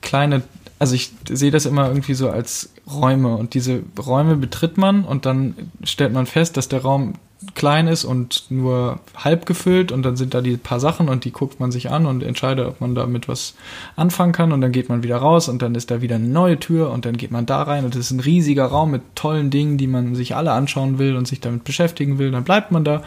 [0.00, 0.42] kleine
[0.82, 5.26] also ich sehe das immer irgendwie so als Räume und diese Räume betritt man und
[5.26, 7.14] dann stellt man fest, dass der Raum
[7.54, 11.32] klein ist und nur halb gefüllt und dann sind da die paar Sachen und die
[11.32, 13.54] guckt man sich an und entscheidet, ob man damit was
[13.96, 16.58] anfangen kann und dann geht man wieder raus und dann ist da wieder eine neue
[16.58, 19.50] Tür und dann geht man da rein und es ist ein riesiger Raum mit tollen
[19.50, 22.84] Dingen, die man sich alle anschauen will und sich damit beschäftigen will, dann bleibt man
[22.84, 23.02] da ein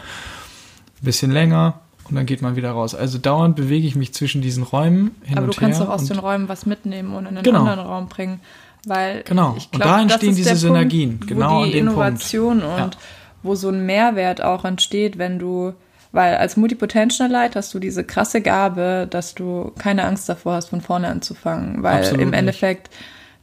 [1.02, 2.94] bisschen länger und dann geht man wieder raus.
[2.94, 6.04] Also dauernd bewege ich mich zwischen diesen Räumen hin Aber und du kannst doch aus
[6.04, 7.60] den Räumen was mitnehmen und in einen genau.
[7.60, 8.40] anderen Raum bringen.
[8.86, 9.52] Weil genau.
[9.52, 11.18] glaub, und da entstehen diese Synergien.
[11.18, 12.80] Punkt, genau wo die an dem Innovation Punkt.
[12.80, 13.00] und ja.
[13.42, 15.74] wo so ein Mehrwert auch entsteht, wenn du,
[16.12, 20.80] weil als Multipotential-Light hast du diese krasse Gabe, dass du keine Angst davor hast, von
[20.80, 22.90] vorne anzufangen, weil Absolut im Endeffekt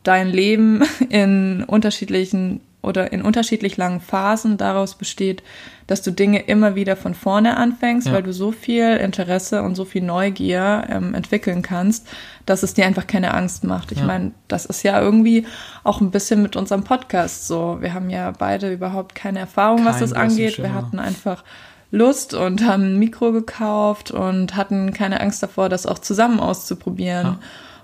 [0.03, 5.41] dein Leben in unterschiedlichen oder in unterschiedlich langen Phasen daraus besteht,
[5.87, 8.13] dass du Dinge immer wieder von vorne anfängst, ja.
[8.13, 12.07] weil du so viel Interesse und so viel Neugier ähm, entwickeln kannst,
[12.45, 13.91] dass es dir einfach keine Angst macht.
[13.91, 14.05] Ich ja.
[14.05, 15.47] meine, das ist ja irgendwie
[15.83, 17.77] auch ein bisschen mit unserem Podcast so.
[17.79, 20.57] Wir haben ja beide überhaupt keine Erfahrung, Kein was das angeht.
[20.57, 21.43] Wir hatten einfach
[21.91, 27.37] Lust und haben ein Mikro gekauft und hatten keine Angst davor, das auch zusammen auszuprobieren.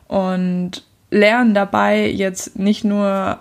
[0.09, 0.17] Ja.
[0.17, 3.39] Und lernen dabei jetzt nicht nur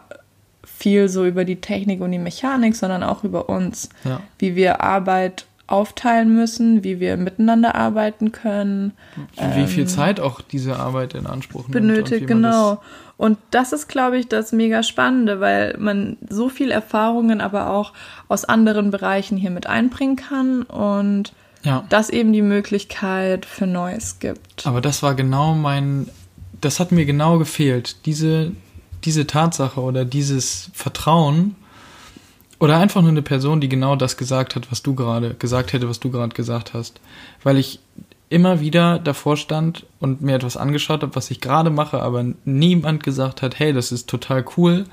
[0.78, 4.20] viel so über die Technik und die Mechanik, sondern auch über uns, Ja.
[4.38, 8.92] wie wir Arbeit aufteilen müssen, wie wir miteinander arbeiten können.
[9.54, 11.76] Wie viel Zeit auch diese Arbeit in Anspruch nimmt.
[11.76, 12.80] Ähm, benötigt, genau.
[13.18, 17.92] Und das ist, glaube ich, das mega Spannende, weil man so viel Erfahrungen aber auch
[18.28, 21.32] aus anderen Bereichen hier mit einbringen kann und
[21.64, 21.84] ja.
[21.90, 24.66] das eben die Möglichkeit für Neues gibt.
[24.66, 26.08] Aber das war genau mein,
[26.60, 28.06] das hat mir genau gefehlt.
[28.06, 28.52] Diese,
[29.04, 31.56] diese Tatsache oder dieses Vertrauen
[32.58, 35.88] oder einfach nur eine Person, die genau das gesagt hat, was du gerade gesagt hätte,
[35.88, 37.00] was du gerade gesagt hast.
[37.42, 37.80] Weil ich
[38.30, 43.02] immer wieder davor stand und mir etwas angeschaut habe, was ich gerade mache, aber niemand
[43.02, 44.84] gesagt hat, hey, das ist total cool.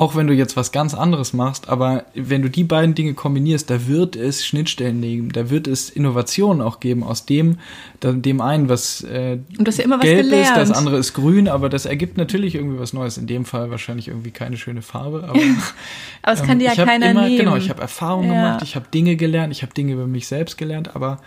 [0.00, 3.68] Auch wenn du jetzt was ganz anderes machst, aber wenn du die beiden Dinge kombinierst,
[3.68, 7.58] da wird es Schnittstellen geben, da wird es Innovationen auch geben aus dem,
[8.02, 10.56] dem einen, was äh, Und das ist ja immer was gelb ist, gelernt.
[10.56, 13.18] das andere ist grün, aber das ergibt natürlich irgendwie was Neues.
[13.18, 15.38] In dem Fall wahrscheinlich irgendwie keine schöne Farbe, aber
[16.22, 17.36] Aber es ähm, kann dir ja keiner immer, nehmen.
[17.36, 18.34] Genau, ich habe Erfahrungen Ja.
[18.34, 21.20] gemacht, ich habe Dinge gelernt, ich habe Dinge über mich selbst gelernt, aber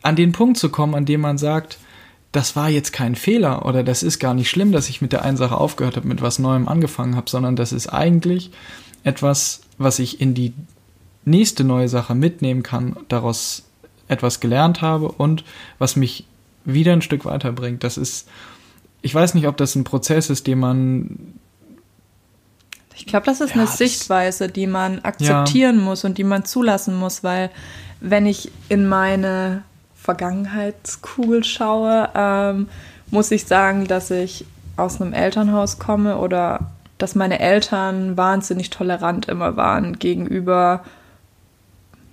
[0.00, 1.76] an den Punkt zu kommen, an dem man sagt,
[2.34, 5.22] das war jetzt kein Fehler oder das ist gar nicht schlimm, dass ich mit der
[5.22, 8.50] einen Sache aufgehört habe, mit was Neuem angefangen habe, sondern das ist eigentlich
[9.04, 10.52] etwas, was ich in die
[11.24, 13.62] nächste neue Sache mitnehmen kann, daraus
[14.08, 15.44] etwas gelernt habe und
[15.78, 16.26] was mich
[16.64, 17.84] wieder ein Stück weiterbringt.
[17.84, 18.28] Das ist,
[19.00, 21.34] ich weiß nicht, ob das ein Prozess ist, den man
[22.96, 26.96] Ich glaube, das ist Ja, eine Sichtweise, die man akzeptieren muss und die man zulassen
[26.96, 27.52] muss, weil
[28.00, 29.62] wenn ich in meine
[30.04, 32.68] Vergangenheitskugel schaue, ähm,
[33.10, 34.44] muss ich sagen, dass ich
[34.76, 40.84] aus einem Elternhaus komme oder dass meine Eltern wahnsinnig tolerant immer waren gegenüber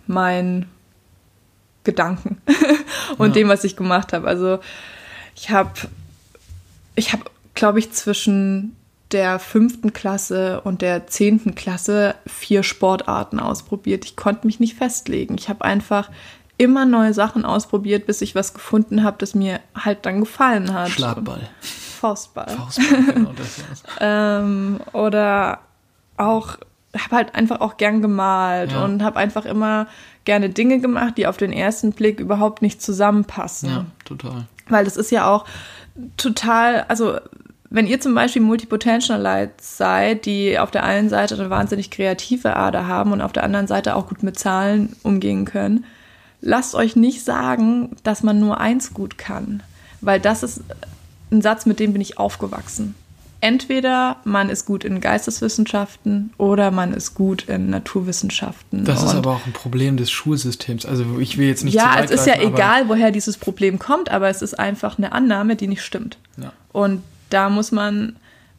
[0.08, 0.70] meinen
[1.84, 2.42] Gedanken
[3.18, 3.34] und Ja.
[3.34, 4.26] dem, was ich gemacht habe.
[4.28, 4.60] Also
[5.36, 5.72] ich habe,
[6.96, 7.24] ich habe,
[7.56, 8.76] glaube ich, zwischen
[9.12, 14.06] der fünften Klasse und der zehnten Klasse vier Sportarten ausprobiert.
[14.06, 15.36] Ich konnte mich nicht festlegen.
[15.38, 16.10] Ich habe einfach
[16.62, 20.90] immer neue Sachen ausprobiert, bis ich was gefunden habe, das mir halt dann gefallen hat.
[20.90, 21.50] Schlagball.
[22.00, 22.48] Faustball.
[22.50, 23.84] Faustball, genau das war's.
[24.00, 25.60] Ähm, oder
[26.18, 26.58] auch,
[26.96, 28.84] habe halt einfach auch gern gemalt Ja.
[28.84, 29.88] und habe einfach immer
[30.24, 33.70] gerne Dinge gemacht, die auf den ersten Blick überhaupt nicht zusammenpassen.
[33.70, 34.46] Ja, total.
[34.70, 35.46] Weil das ist ja auch
[36.18, 37.18] total, also
[37.72, 42.86] wenn ihr zum Beispiel Multipotentialites seid, die auf der einen Seite eine wahnsinnig kreative Ader
[42.88, 45.86] haben und auf der anderen Seite auch gut mit Zahlen umgehen können,
[46.42, 49.64] lasst euch nicht sagen, dass man nur eins gut kann.
[50.02, 50.62] Weil das ist
[51.32, 52.96] ein Satz, mit dem bin ich aufgewachsen.
[53.44, 58.86] Entweder man ist gut in Geisteswissenschaften oder man ist gut in Naturwissenschaften.
[58.86, 60.86] Das ist aber auch ein Problem des Schulsystems.
[60.86, 63.80] Also ich will jetzt nicht ja, zu weit es ist ja egal, woher dieses Problem
[63.80, 66.20] kommt, aber es ist einfach eine Annahme, die nicht stimmt.
[66.38, 66.54] Ja.
[66.72, 67.02] Und
[67.32, 68.16] da muss man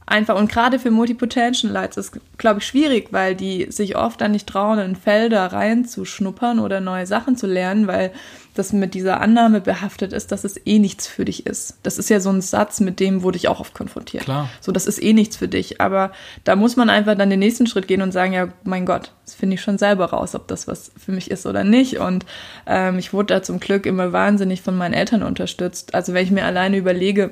[0.06, 4.46] einfach, und gerade für Multipotentialites ist, glaube ich, schwierig, weil die sich oft dann nicht
[4.46, 8.12] trauen, in Felder reinzuschnuppern oder neue Sachen zu lernen, weil
[8.54, 11.78] das mit dieser Annahme behaftet ist, dass es eh nichts für dich ist.
[11.82, 14.24] Das ist ja so ein Satz, mit dem wurde ich auch oft konfrontiert.
[14.24, 14.50] Klar.
[14.60, 15.80] So, das ist eh nichts für dich.
[15.80, 16.12] Aber
[16.44, 19.34] da muss man einfach dann den nächsten Schritt gehen und sagen, ja, mein Gott, das
[19.34, 21.98] finde ich schon selber raus, ob das was für mich ist oder nicht.
[21.98, 22.26] Und
[22.66, 25.94] ähm, ich wurde da zum Glück immer wahnsinnig von meinen Eltern unterstützt.
[25.94, 27.30] Also wenn ich mir alleine überlege,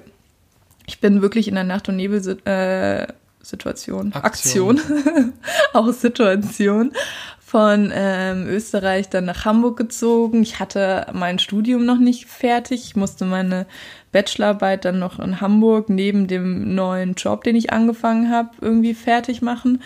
[0.91, 4.79] ich bin wirklich in der Nacht- und Nebel-Situation, äh, Aktion.
[4.79, 5.35] Aktion,
[5.73, 6.91] auch Situation,
[7.39, 10.43] von ähm, Österreich dann nach Hamburg gezogen.
[10.43, 12.87] Ich hatte mein Studium noch nicht fertig.
[12.87, 13.67] Ich musste meine
[14.11, 19.43] Bachelorarbeit dann noch in Hamburg neben dem neuen Job, den ich angefangen habe, irgendwie fertig
[19.43, 19.81] machen.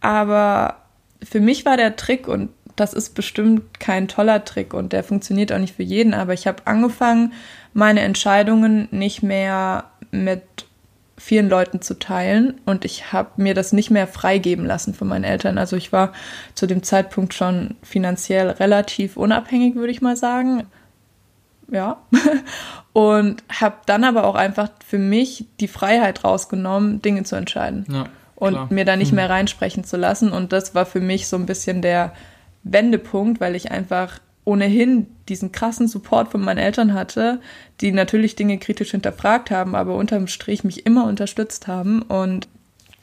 [0.00, 0.76] Aber
[1.22, 5.52] für mich war der Trick und das ist bestimmt kein toller Trick und der funktioniert
[5.52, 7.32] auch nicht für jeden, aber ich habe angefangen,
[7.72, 9.84] meine Entscheidungen nicht mehr
[10.24, 10.42] mit
[11.18, 15.24] vielen Leuten zu teilen und ich habe mir das nicht mehr freigeben lassen von meinen
[15.24, 15.56] Eltern.
[15.56, 16.12] Also ich war
[16.54, 20.64] zu dem Zeitpunkt schon finanziell relativ unabhängig, würde ich mal sagen.
[21.70, 22.02] Ja.
[22.92, 28.06] Und habe dann aber auch einfach für mich die Freiheit rausgenommen, Dinge zu entscheiden Ja,
[28.36, 30.32] und mir da nicht mehr reinsprechen zu lassen.
[30.32, 32.12] Und das war für mich so ein bisschen der
[32.62, 37.40] Wendepunkt, weil ich einfach ohnehin diesen krassen Support von meinen Eltern hatte,
[37.80, 42.00] die natürlich Dinge kritisch hinterfragt haben, aber unterm Strich mich immer unterstützt haben.
[42.02, 42.48] Und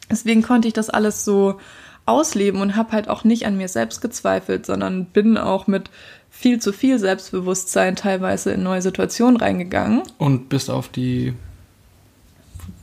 [0.10, 1.60] deswegen konnte ich das alles so
[2.06, 5.90] ausleben und habe halt auch nicht an mir selbst gezweifelt, sondern bin auch mit
[6.32, 10.02] viel zu viel Selbstbewusstsein teilweise in neue Situationen reingegangen.
[10.18, 11.34] Und bist auf die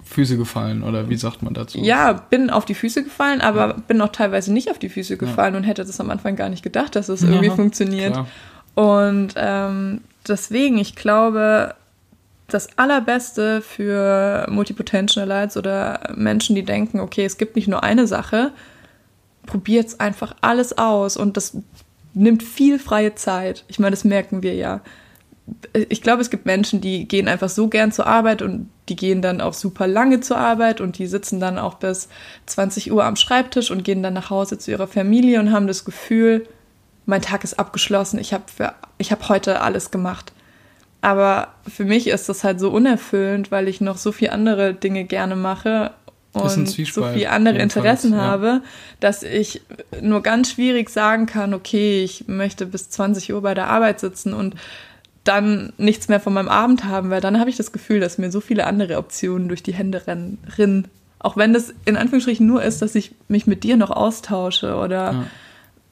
[0.04, 1.78] Füße gefallen, oder wie sagt man dazu?
[1.78, 5.54] Ja, bin auf die Füße gefallen, aber bin auch teilweise nicht auf die Füße gefallen
[5.54, 8.12] und hätte das am Anfang gar nicht gedacht, dass es irgendwie Ja, funktioniert.
[8.12, 8.26] klar.
[8.74, 11.74] Und ähm, deswegen, ich glaube,
[12.48, 18.52] das Allerbeste für Multipotentialites oder Menschen, die denken, okay, es gibt nicht nur eine Sache,
[19.46, 21.56] probiert einfach alles aus und das
[22.14, 23.64] nimmt viel freie Zeit.
[23.68, 24.80] Ich meine, das merken wir ja.
[25.72, 29.20] Ich glaube, es gibt Menschen, die gehen einfach so gern zur Arbeit und die gehen
[29.22, 32.08] dann auch super lange zur Arbeit und die sitzen dann auch bis
[32.46, 35.84] 20 Uhr am Schreibtisch und gehen dann nach Hause zu ihrer Familie und haben das
[35.84, 36.46] Gefühl,
[37.06, 40.32] mein Tag ist abgeschlossen, ich habe hab heute alles gemacht.
[41.02, 45.04] Aber für mich ist das halt so unerfüllend, weil ich noch so viele andere Dinge
[45.04, 45.92] gerne mache
[46.32, 48.18] und so viele andere Interessen ja.
[48.18, 48.62] habe,
[49.00, 49.62] dass ich
[50.00, 54.34] nur ganz schwierig sagen kann, okay, ich möchte bis 20 Uhr bei der Arbeit sitzen
[54.34, 54.54] und
[55.24, 58.30] dann nichts mehr von meinem Abend haben, weil dann habe ich das Gefühl, dass mir
[58.30, 60.88] so viele andere Optionen durch die Hände rennen.
[61.18, 65.12] Auch wenn das in Anführungsstrichen nur ist, dass ich mich mit dir noch austausche oder
[65.12, 65.24] ja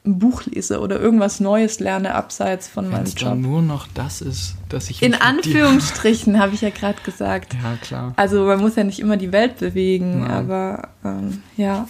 [0.05, 3.19] ein Buch lese oder irgendwas Neues lerne abseits von Wenn's meinem Job.
[3.19, 7.53] dann nur noch das ist, dass ich in Anführungsstrichen habe ich ja gerade gesagt.
[7.61, 8.13] Ja klar.
[8.15, 10.31] Also man muss ja nicht immer die Welt bewegen, Nein.
[10.31, 11.87] aber ähm, ja.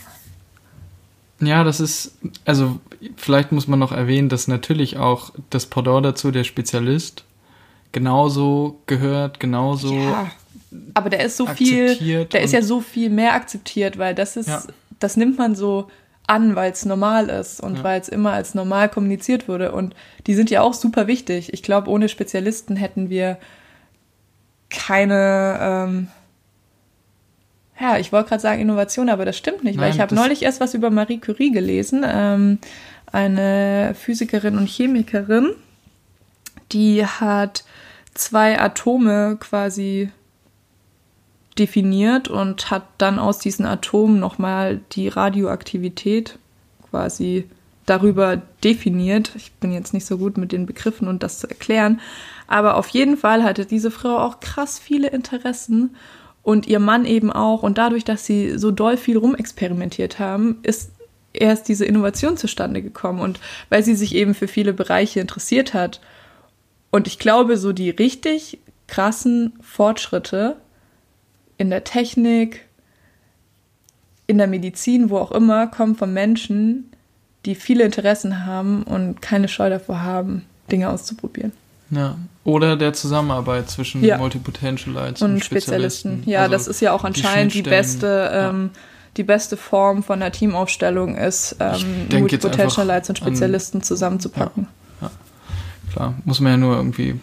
[1.39, 2.79] Ja, das ist also
[3.15, 7.23] vielleicht muss man noch erwähnen, dass natürlich auch das Pendant dazu der Spezialist
[7.91, 9.93] genauso gehört, genauso.
[9.93, 10.31] Ja,
[10.93, 14.49] aber der ist so viel, der ist ja so viel mehr akzeptiert, weil das ist,
[14.49, 14.61] ja.
[14.99, 15.89] das nimmt man so
[16.29, 17.83] an, weil es normal ist und ja.
[17.83, 19.71] weil es immer als normal kommuniziert wurde.
[19.71, 19.95] Und
[20.27, 21.53] die sind ja auch super wichtig.
[21.53, 23.37] Ich glaube, ohne Spezialisten hätten wir
[24.69, 26.07] keine, ähm,
[27.79, 30.43] ja, ich wollte gerade sagen Innovation, aber das stimmt nicht, Nein, weil ich habe neulich
[30.43, 32.59] erst was über Marie Curie gelesen, ähm,
[33.11, 35.49] eine Physikerin und Chemikerin,
[36.71, 37.63] die hat
[38.13, 40.11] zwei Atome quasi
[41.59, 46.39] definiert und hat dann aus diesen Atomen nochmal die Radioaktivität
[46.89, 47.49] quasi
[47.85, 49.31] darüber definiert.
[49.35, 51.99] Ich bin jetzt nicht so gut mit den Begriffen und das zu erklären,
[52.47, 55.95] aber auf jeden Fall hatte diese Frau auch krass viele Interessen
[56.43, 60.91] und ihr Mann eben auch und dadurch, dass sie so doll viel rumexperimentiert haben, ist
[61.33, 65.99] erst diese Innovation zustande gekommen und weil sie sich eben für viele Bereiche interessiert hat.
[66.91, 70.55] Und ich glaube, so die richtig krassen Fortschritte
[71.59, 72.65] in der Technik,
[74.25, 76.91] in der Medizin, wo auch immer, kommen von Menschen,
[77.45, 81.51] die viele Interessen haben und keine Scheu davor haben, Dinge auszuprobieren.
[81.91, 84.17] Ja, oder der Zusammenarbeit zwischen ja.
[84.17, 86.09] Multipotentialites und, und Spezialisten.
[86.09, 86.31] Spezialisten.
[86.31, 88.79] Ja, also das ist ja auch anscheinend die, die beste, ähm, ja.
[89.17, 94.67] die beste Form von einer Teamaufstellung ist, ähm, Multipotentialites und Spezialisten an, zusammenzupacken.
[95.01, 97.19] Ja, ja, klar, muss man ja nur irgendwie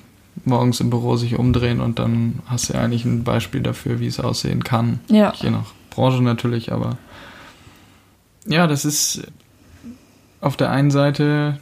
[0.46, 4.06] morgens im Büro sich umdrehen und dann hast du ja eigentlich ein Beispiel dafür, wie
[4.06, 5.00] es aussehen kann.
[5.08, 5.32] Ja.
[5.36, 6.98] Je nach Branche natürlich, aber
[8.46, 9.26] ja, das ist
[10.40, 11.58] auf der einen Seite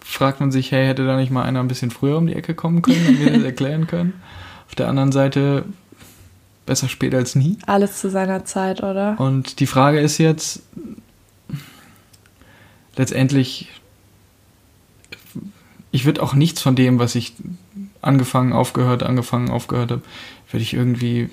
[0.00, 2.54] fragt man sich, hey, hätte da nicht mal einer ein bisschen früher um die Ecke
[2.54, 4.14] kommen können und mir das erklären können?
[4.68, 5.64] Auf der anderen Seite
[6.64, 7.58] besser spät als nie.
[7.66, 9.18] Alles zu seiner Zeit, oder?
[9.20, 10.62] Und die Frage ist jetzt
[12.96, 13.68] letztendlich
[15.96, 17.32] ich würde auch nichts von dem, was ich
[18.06, 20.02] angefangen, aufgehört, angefangen, aufgehört habe,
[20.50, 21.30] würde ich irgendwie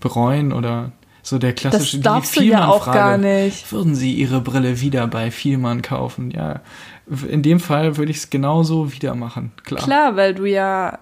[0.00, 3.70] bereuen oder so der klassische das darfst die du ja auch gar nicht.
[3.72, 6.30] Würden Sie Ihre Brille wieder bei Vielmann kaufen?
[6.30, 6.60] Ja,
[7.28, 9.82] in dem Fall würde ich es genauso wieder machen, klar.
[9.82, 10.98] Klar, weil du ja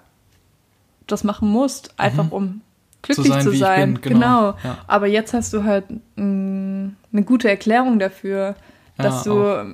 [1.07, 2.33] das machen musst, einfach mhm.
[2.33, 2.61] um
[3.03, 3.43] glücklich zu sein.
[3.43, 3.95] Zu sein.
[3.95, 4.19] Bin, genau.
[4.19, 4.47] genau.
[4.65, 4.79] Ja.
[4.87, 5.85] Aber jetzt hast du halt
[6.17, 8.57] mh, eine gute Erklärung dafür,
[8.97, 9.65] dass ja, du auch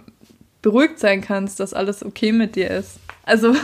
[0.65, 2.99] beruhigt sein kannst, dass alles okay mit dir ist.
[3.27, 3.55] Also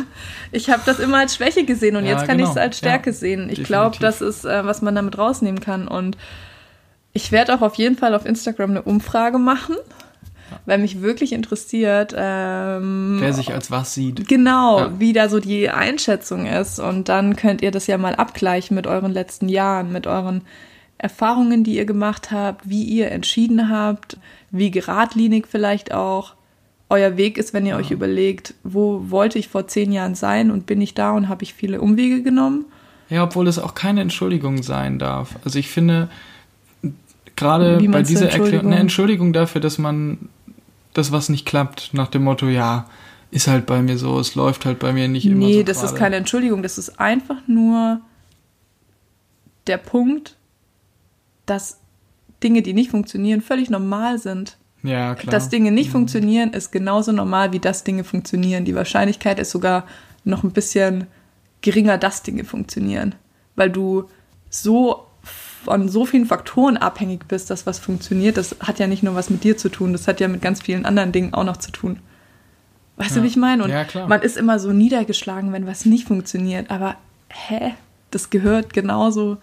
[0.53, 2.51] ich habe das immer als Schwäche gesehen und ja, jetzt kann genau.
[2.51, 3.49] ich es als Stärke ja, sehen.
[3.51, 5.87] Ich glaube, das ist, äh, was man damit rausnehmen kann.
[5.87, 6.16] Und
[7.12, 9.77] ich werde auch auf jeden Fall auf Instagram eine Umfrage machen,
[10.64, 12.14] weil mich wirklich interessiert.
[12.16, 14.29] Ähm, Wer sich als was sieht.
[14.29, 14.92] Genau, ja.
[14.99, 16.79] wie da so die Einschätzung ist.
[16.79, 20.42] Und dann könnt ihr das ja mal abgleichen mit euren letzten Jahren, mit euren
[20.96, 24.18] Erfahrungen, die ihr gemacht habt, wie ihr entschieden habt,
[24.51, 26.35] wie geradlinig vielleicht auch
[26.90, 30.66] euer Weg ist, wenn ihr euch überlegt, wo wollte ich vor zehn Jahren sein und
[30.66, 32.66] bin ich da und habe ich viele Umwege genommen.
[33.09, 35.37] Ja, obwohl es auch keine Entschuldigung sein darf.
[35.44, 36.09] Also ich finde,
[37.37, 40.29] gerade bei dieser Erklärung, eine Entschuldigung dafür, dass man
[40.92, 42.88] das, was nicht klappt, nach dem Motto, ja,
[43.31, 45.59] ist halt bei mir so, es läuft halt bei mir nicht immer nee, so.
[45.59, 45.92] Nee, das grade.
[45.92, 48.00] ist keine Entschuldigung, das ist einfach nur
[49.68, 50.37] der Punkt,
[51.46, 51.79] dass
[52.42, 54.57] Dinge, die nicht funktionieren, völlig normal sind.
[54.83, 55.31] Ja, klar.
[55.31, 55.93] Dass Dinge nicht mhm.
[55.93, 58.65] funktionieren, ist genauso normal, wie dass Dinge funktionieren.
[58.65, 59.87] Die Wahrscheinlichkeit ist sogar
[60.25, 61.07] noch ein bisschen
[61.61, 63.15] geringer, dass Dinge funktionieren.
[63.57, 64.09] Weil du
[64.48, 65.07] so
[65.65, 68.38] von so vielen Faktoren abhängig bist, dass was funktioniert.
[68.38, 70.63] Das hat ja nicht nur was mit dir zu tun, das hat ja mit ganz
[70.63, 71.98] vielen anderen Dingen auch noch zu tun.
[72.96, 73.17] Weißt ja.
[73.17, 73.65] du, wie ich meine?
[73.65, 76.71] Und ja, man ist immer so niedergeschlagen, wenn was nicht funktioniert.
[76.71, 76.96] Aber
[77.29, 77.75] hä?
[78.11, 79.38] das gehört genauso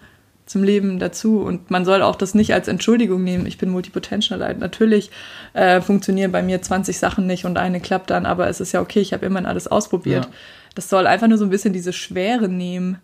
[0.48, 1.40] zum Leben dazu.
[1.40, 4.54] Und man soll auch das nicht als Entschuldigung nehmen, ich bin Multipotential.
[4.56, 5.10] Natürlich
[5.52, 8.80] äh, funktionieren bei mir 20 Sachen nicht und eine klappt dann, aber es ist ja
[8.80, 10.24] okay, ich habe immer alles ausprobiert.
[10.24, 10.30] Ja.
[10.74, 12.98] Das soll einfach nur so ein bisschen diese Schwere nehmen,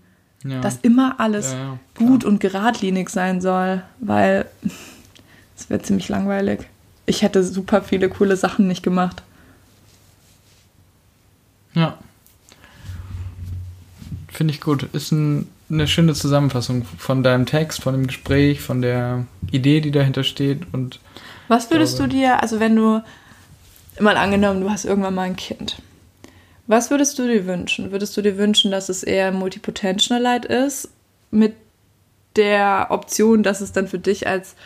[0.45, 0.61] Ja.
[0.61, 4.47] dass immer alles Ja, gut und geradlinig sein soll, weil
[5.57, 6.61] es wird ziemlich langweilig.
[7.07, 9.23] Ich hätte super viele coole Sachen nicht gemacht.
[11.75, 11.99] Ja.
[14.29, 14.85] Finde ich gut.
[14.95, 19.91] Ist ein, eine schöne Zusammenfassung von deinem Text, von dem Gespräch, von der Idee, die
[19.91, 20.63] dahinter steht.
[20.73, 21.01] Und
[21.49, 23.03] Was würdest glaube- du dir, also wenn du,
[24.01, 25.77] mal angenommen, du hast irgendwann mal ein Kind,
[26.67, 27.93] was würdest du dir wünschen?
[27.93, 30.89] Würdest du dir wünschen, dass es eher Multipotentialite ist,
[31.31, 31.55] mit
[32.37, 34.57] der Option, dass es dann für dich als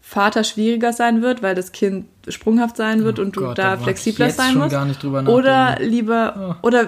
[0.00, 3.76] Vater schwieriger sein wird, weil das Kind sprunghaft sein wird Oh und du Gott, da
[3.76, 4.70] flexibler sein schon musst?
[4.70, 6.66] gar nicht drüber Oder lieber, Oh.
[6.66, 6.86] oder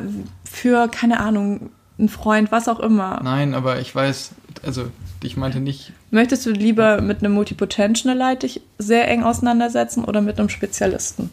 [0.50, 1.70] für, keine Ahnung,
[2.00, 3.20] einen Freund, was auch immer.
[3.22, 4.32] Nein, aber ich weiß,
[4.64, 4.86] also
[5.22, 10.38] ich meinte nicht, Möchtest du lieber mit einem Multipotentialite dich sehr eng auseinandersetzen oder mit
[10.40, 11.30] einem Spezialisten?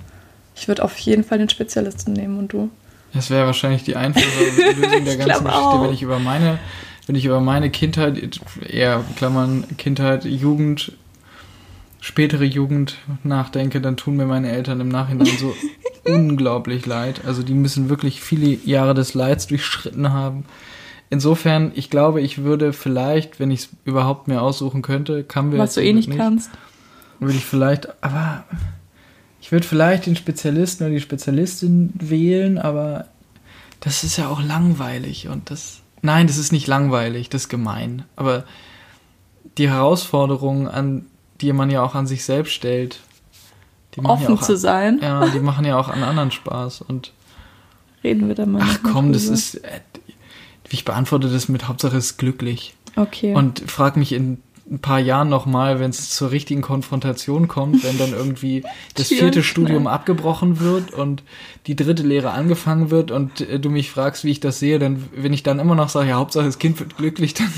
[0.55, 2.69] Ich würde auf jeden Fall den Spezialisten nehmen und du.
[3.13, 4.25] das wäre wahrscheinlich die einfache
[4.75, 5.83] Lösung der ganzen Geschichte, auch.
[5.83, 6.59] wenn ich über meine,
[7.07, 10.91] wenn ich über meine Kindheit, eher Klammern, Kindheit, Jugend,
[12.07, 12.95] spätere Jugend
[13.25, 15.53] nachdenke, dann tun mir meine Eltern im Nachhinein so
[16.05, 17.25] unglaublich leid.
[17.25, 20.45] Also die müssen wirklich viele Jahre des Leids durchschritten haben.
[21.09, 25.59] Insofern, ich glaube, ich würde vielleicht, wenn ich es überhaupt mir aussuchen könnte, kann wir
[25.59, 26.49] Was du eh nicht nicht, kannst.
[27.19, 28.45] würde ich vielleicht, aber
[29.41, 33.07] ich würde vielleicht den Spezialisten oder die Spezialistin wählen, aber
[33.81, 38.03] das ist ja auch langweilig und das, nein, das ist nicht langweilig, das ist gemein,
[38.15, 38.45] aber
[39.57, 41.05] die Herausforderungen, an
[41.41, 42.99] die man ja auch an sich selbst stellt,
[44.03, 44.99] Offen ja auch, zu sein.
[45.01, 47.13] ja, die machen ja auch an anderen Spaß und
[48.03, 48.61] Reden wir da mal.
[48.63, 49.81] ach komm, das ist, äh,
[50.69, 52.75] ich beantworte das mit Hauptsache ist glücklich.
[52.95, 53.33] Okay.
[53.33, 57.97] Und frag mich in ein paar Jahren nochmal, wenn es zur richtigen Konfrontation kommt, wenn
[57.97, 58.63] dann irgendwie
[58.95, 59.41] das vierte.
[59.41, 61.23] Studium abgebrochen wird und
[61.67, 65.05] die dritte Lehre angefangen wird und äh, du mich fragst, wie ich das sehe, dann,
[65.15, 67.51] wenn ich dann immer noch sage, ja, Hauptsache das Kind wird glücklich, dann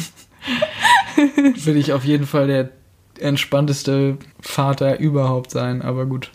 [1.65, 2.69] will ich auf jeden Fall der
[3.21, 6.31] entspannteste Vater überhaupt sein, aber gut.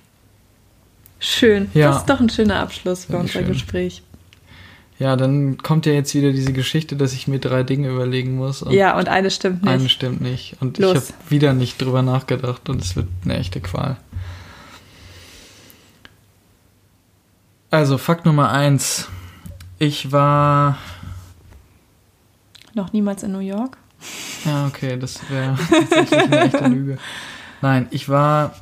[1.18, 1.70] schön.
[1.74, 1.88] Ja.
[1.88, 3.46] Das ist doch ein schöner Abschluss für unser schön.
[3.48, 4.02] Gespräch.
[4.98, 8.62] Ja, dann kommt ja jetzt wieder diese Geschichte, dass ich mir drei Dinge überlegen muss.
[8.62, 9.72] Und Ja, und eine stimmt nicht.
[9.72, 10.56] Eine stimmt nicht.
[10.60, 10.92] Und Los.
[10.92, 13.96] ich habe wieder nicht drüber nachgedacht und es wird eine echte Qual.
[17.70, 19.08] Also, Fakt Nummer eins.
[19.80, 20.78] Ich war.
[22.74, 23.76] Noch niemals in New York.
[24.44, 26.98] Ja, okay, das wäre tatsächlich eine echte Lüge.
[27.62, 28.54] Nein, ich war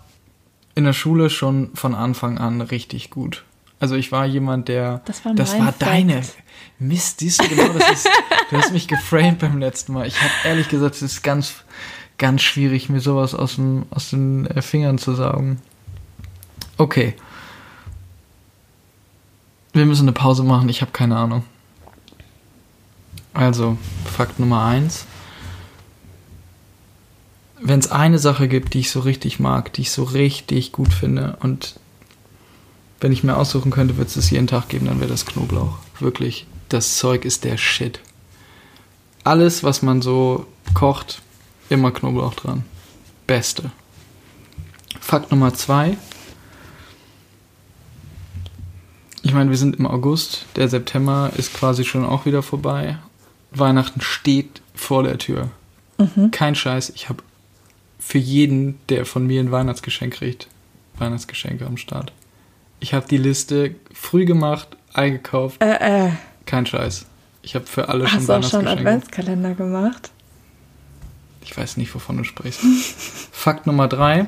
[0.74, 3.44] in der Schule schon von Anfang an richtig gut.
[3.80, 5.02] Also ich war jemand, der.
[5.06, 6.22] Das war Das war deine.
[6.78, 8.08] Mist, siehst du genau, das ist.
[8.50, 10.06] Du hast mich geframed beim letzten Mal.
[10.06, 11.54] Ich habe ehrlich gesagt, es ist ganz,
[12.18, 15.60] ganz schwierig, mir sowas aus, dem, aus den äh, Fingern zu saugen.
[16.76, 17.14] Okay.
[19.72, 21.44] Wir müssen eine Pause machen, ich habe keine Ahnung.
[23.34, 25.06] Also, Fakt Nummer eins.
[27.64, 30.92] Wenn es eine Sache gibt, die ich so richtig mag, die ich so richtig gut
[30.92, 31.78] finde und
[33.00, 35.78] wenn ich mir aussuchen könnte, würde es das jeden Tag geben, dann wäre das Knoblauch.
[36.00, 38.00] Wirklich, das Zeug ist der Shit.
[39.24, 41.22] Alles, was man so kocht,
[41.68, 42.64] immer Knoblauch dran.
[43.26, 43.70] Beste.
[45.00, 45.96] Fakt Nummer zwei.
[49.22, 52.98] Ich meine, wir sind im August, der September ist quasi schon auch wieder vorbei.
[53.52, 55.50] Weihnachten steht vor der Tür.
[56.32, 57.22] Kein Scheiß, ich habe
[58.04, 60.48] für jeden, der von mir ein Weihnachtsgeschenk kriegt,
[60.98, 62.12] Weihnachtsgeschenke am Start.
[62.80, 66.10] Ich habe die Liste früh gemacht, eingekauft, Äh, äh.
[66.46, 67.06] kein Scheiß.
[67.42, 68.80] Ich habe für alle schon Hast du auch schon Weihnachtsgeschenke.
[68.90, 70.10] Adventskalender gemacht?
[71.44, 72.60] Ich weiß nicht, wovon du sprichst.
[73.32, 74.26] Fakt Nummer drei.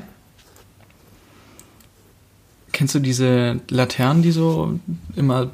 [2.72, 4.80] Kennst du diese Laternen, die so
[5.14, 5.50] immer,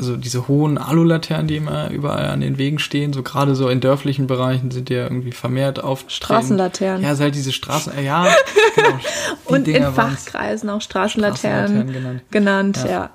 [0.00, 3.80] also diese hohen Alulaternen, die immer überall an den Wegen stehen, so gerade so in
[3.80, 7.02] dörflichen Bereichen sind die ja irgendwie vermehrt auf Straßenlaternen.
[7.02, 8.26] Ja, halt diese Straßen, äh, ja,
[8.74, 8.88] genau.
[8.98, 10.24] Die Und in Dinger waren's.
[10.24, 11.92] Fachkreisen auch Straßenlaternen Straßenlaternen
[12.30, 12.76] genannt.
[12.76, 12.90] genannt, Ja.
[12.90, 13.10] ja.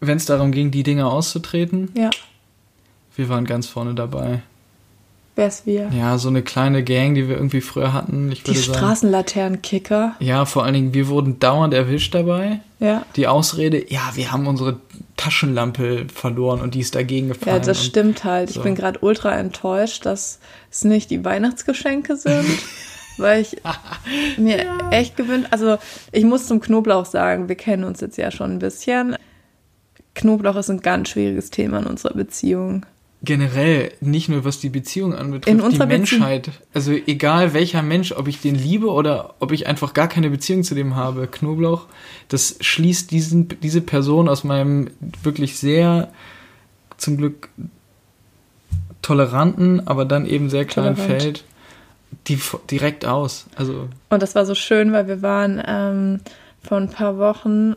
[0.00, 2.10] Wenn es darum ging, die Dinger auszutreten, Ja,
[3.16, 4.42] wir waren ganz vorne dabei.
[5.36, 5.88] wär's wir.
[5.96, 8.30] Ja, so eine kleine Gang, die wir irgendwie früher hatten.
[8.30, 8.78] Ich Die würde sagen.
[8.78, 10.14] Straßenlaternenkicker.
[10.20, 12.60] Ja, vor allen Dingen, wir wurden dauernd erwischt dabei.
[12.80, 13.04] Ja.
[13.16, 14.78] Die Ausrede, ja, wir haben unsere
[15.16, 17.56] Taschenlampe verloren und die ist dagegen gefallen.
[17.56, 18.50] Ja, das stimmt halt.
[18.50, 18.62] Ich so.
[18.62, 20.40] bin gerade ultra enttäuscht, dass
[20.70, 22.46] es nicht die Weihnachtsgeschenke sind,
[23.16, 23.56] weil ich
[24.36, 25.78] mir echt gewünscht, also
[26.12, 29.16] ich muss zum Knoblauch sagen, wir kennen uns jetzt ja schon ein bisschen.
[30.14, 32.86] Knoblauch ist ein ganz schwieriges Thema in unserer Beziehung.
[33.24, 36.50] Generell, nicht nur was die Beziehung In anbetrifft, die unserer Beziehung- Menschheit.
[36.72, 40.62] Also egal welcher Mensch, ob ich den liebe oder ob ich einfach gar keine Beziehung
[40.62, 41.86] zu dem habe, Knoblauch,
[42.28, 44.90] das schließt diesen, diese Person aus meinem
[45.22, 46.10] wirklich sehr,
[46.96, 47.48] zum Glück
[49.02, 51.22] toleranten, aber dann eben sehr kleinen Tolerant.
[51.22, 51.44] Feld
[52.28, 52.38] die,
[52.70, 53.46] direkt aus.
[53.56, 56.20] Also Und das war so schön, weil wir waren ähm,
[56.62, 57.74] vor ein paar Wochen,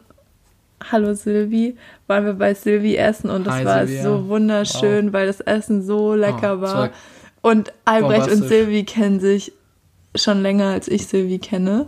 [0.92, 4.04] hallo Silvi, waren wir bei Silvi essen und das Hi, war Silvia.
[4.04, 6.90] so wunderschön, weil das Essen so lecker Oh, war.
[7.42, 8.48] Und Albrecht und.
[8.48, 9.54] Silvi kennen sich
[10.16, 11.88] schon länger, als ich Silvi kenne.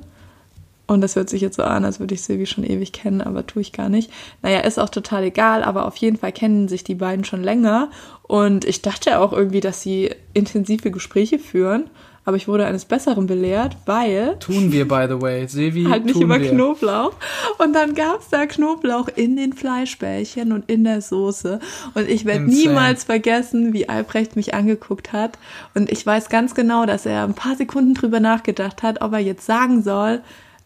[0.87, 3.45] Und das hört sich jetzt so an, als würde ich Silvi schon ewig kennen, aber
[3.45, 4.11] tue ich gar nicht.
[4.41, 7.91] Naja, ist auch total egal, aber auf jeden Fall kennen sich die beiden schon länger.
[8.23, 11.91] Und ich dachte auch irgendwie, dass sie intensive Gespräche führen.
[12.29, 15.47] Aber ich wurde eines Besseren belehrt, weil tun wir, by the way.
[15.47, 16.51] Silvi, halt nicht über wir.
[16.51, 17.13] Knoblauch.
[17.57, 21.59] Und dann gab es da Knoblauch in den Fleischbällchen und in der Soße.
[21.95, 25.39] Und ich werde niemals vergessen, wie Albrecht mich angeguckt hat.
[25.73, 29.19] Und ich weiß ganz genau, dass er ein paar Sekunden drüber nachgedacht hat, ob er
[29.19, 30.21] jetzt sagen soll,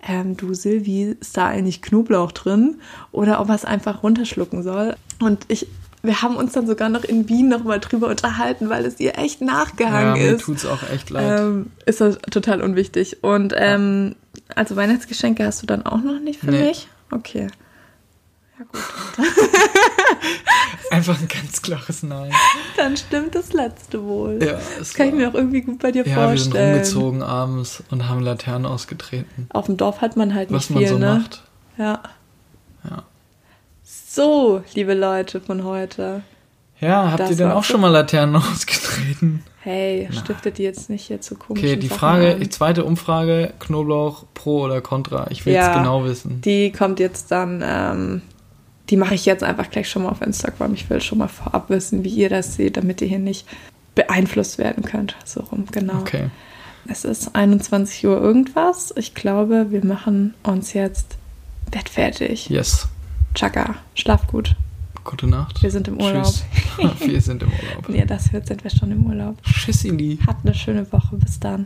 [0.05, 2.81] ähm, du Silvi, ist da eigentlich Knoblauch drin?
[3.13, 4.97] Oder ob er es einfach runterschlucken soll.
[5.21, 5.67] Und ich,
[6.03, 9.39] wir haben uns dann sogar noch in Wien nochmal drüber unterhalten, weil es ihr echt
[9.39, 10.43] Ja, nachgehangen mir ist.
[10.43, 11.39] tut's auch echt leid.
[11.39, 13.23] Ähm, ist das total unwichtig.
[13.23, 14.15] Und ähm,
[14.55, 16.67] also Weihnachtsgeschenke hast du dann auch noch nicht für Nee.
[16.67, 16.87] mich?
[17.11, 17.47] Okay.
[18.59, 18.81] Ja gut.
[20.91, 22.31] Einfach ein ganz klares Nein.
[22.77, 24.39] Dann stimmt das letzte wohl.
[24.43, 26.73] Ja, Das kann ich mir auch irgendwie gut bei dir Ja, wir sind vorstellen.
[26.73, 29.47] rumgezogen abends und haben Laternen ausgetreten.
[29.49, 31.05] Auf dem Dorf hat man halt nicht Was man viel, so ne?
[31.19, 31.43] macht.
[31.77, 31.83] Ja.
[31.85, 32.01] Ja.
[34.15, 36.21] So, liebe Leute von heute.
[36.79, 39.41] Ja, habt Das ihr denn auch schon mal Laternen ausgetreten?
[39.61, 42.39] Hey, stiftet die jetzt nicht hier zu komischen Okay, die Sachen Frage, an.
[42.39, 45.25] die zweite Umfrage, Knoblauch pro oder contra.
[45.31, 45.75] Ich will es Ja.
[45.79, 46.41] genau wissen.
[46.41, 48.21] Die kommt jetzt dann, ähm,
[48.91, 50.75] die mache ich jetzt einfach gleich schon mal auf Instagram.
[50.75, 53.47] Ich will schon mal vorab wissen, wie ihr das seht, damit ihr hier nicht
[53.95, 55.15] beeinflusst werden könnt.
[55.25, 56.01] So rum, genau.
[56.01, 56.29] Okay.
[56.87, 58.93] Es ist 21 Uhr irgendwas.
[58.95, 61.17] Ich glaube, wir machen uns jetzt
[61.71, 62.49] bettfertig.
[62.49, 62.89] Yes.
[63.33, 64.55] Chaka, schlaf gut.
[65.03, 65.61] Gute Nacht.
[65.61, 66.25] Wir sind im Urlaub.
[66.25, 66.45] Tschüss.
[67.07, 67.87] wir sind im Urlaub.
[67.87, 69.41] Wenn ihr das hört, sind wir schon im Urlaub.
[69.43, 70.19] Tschüssili.
[70.25, 71.17] Habt eine schöne Woche.
[71.17, 71.65] Bis dann.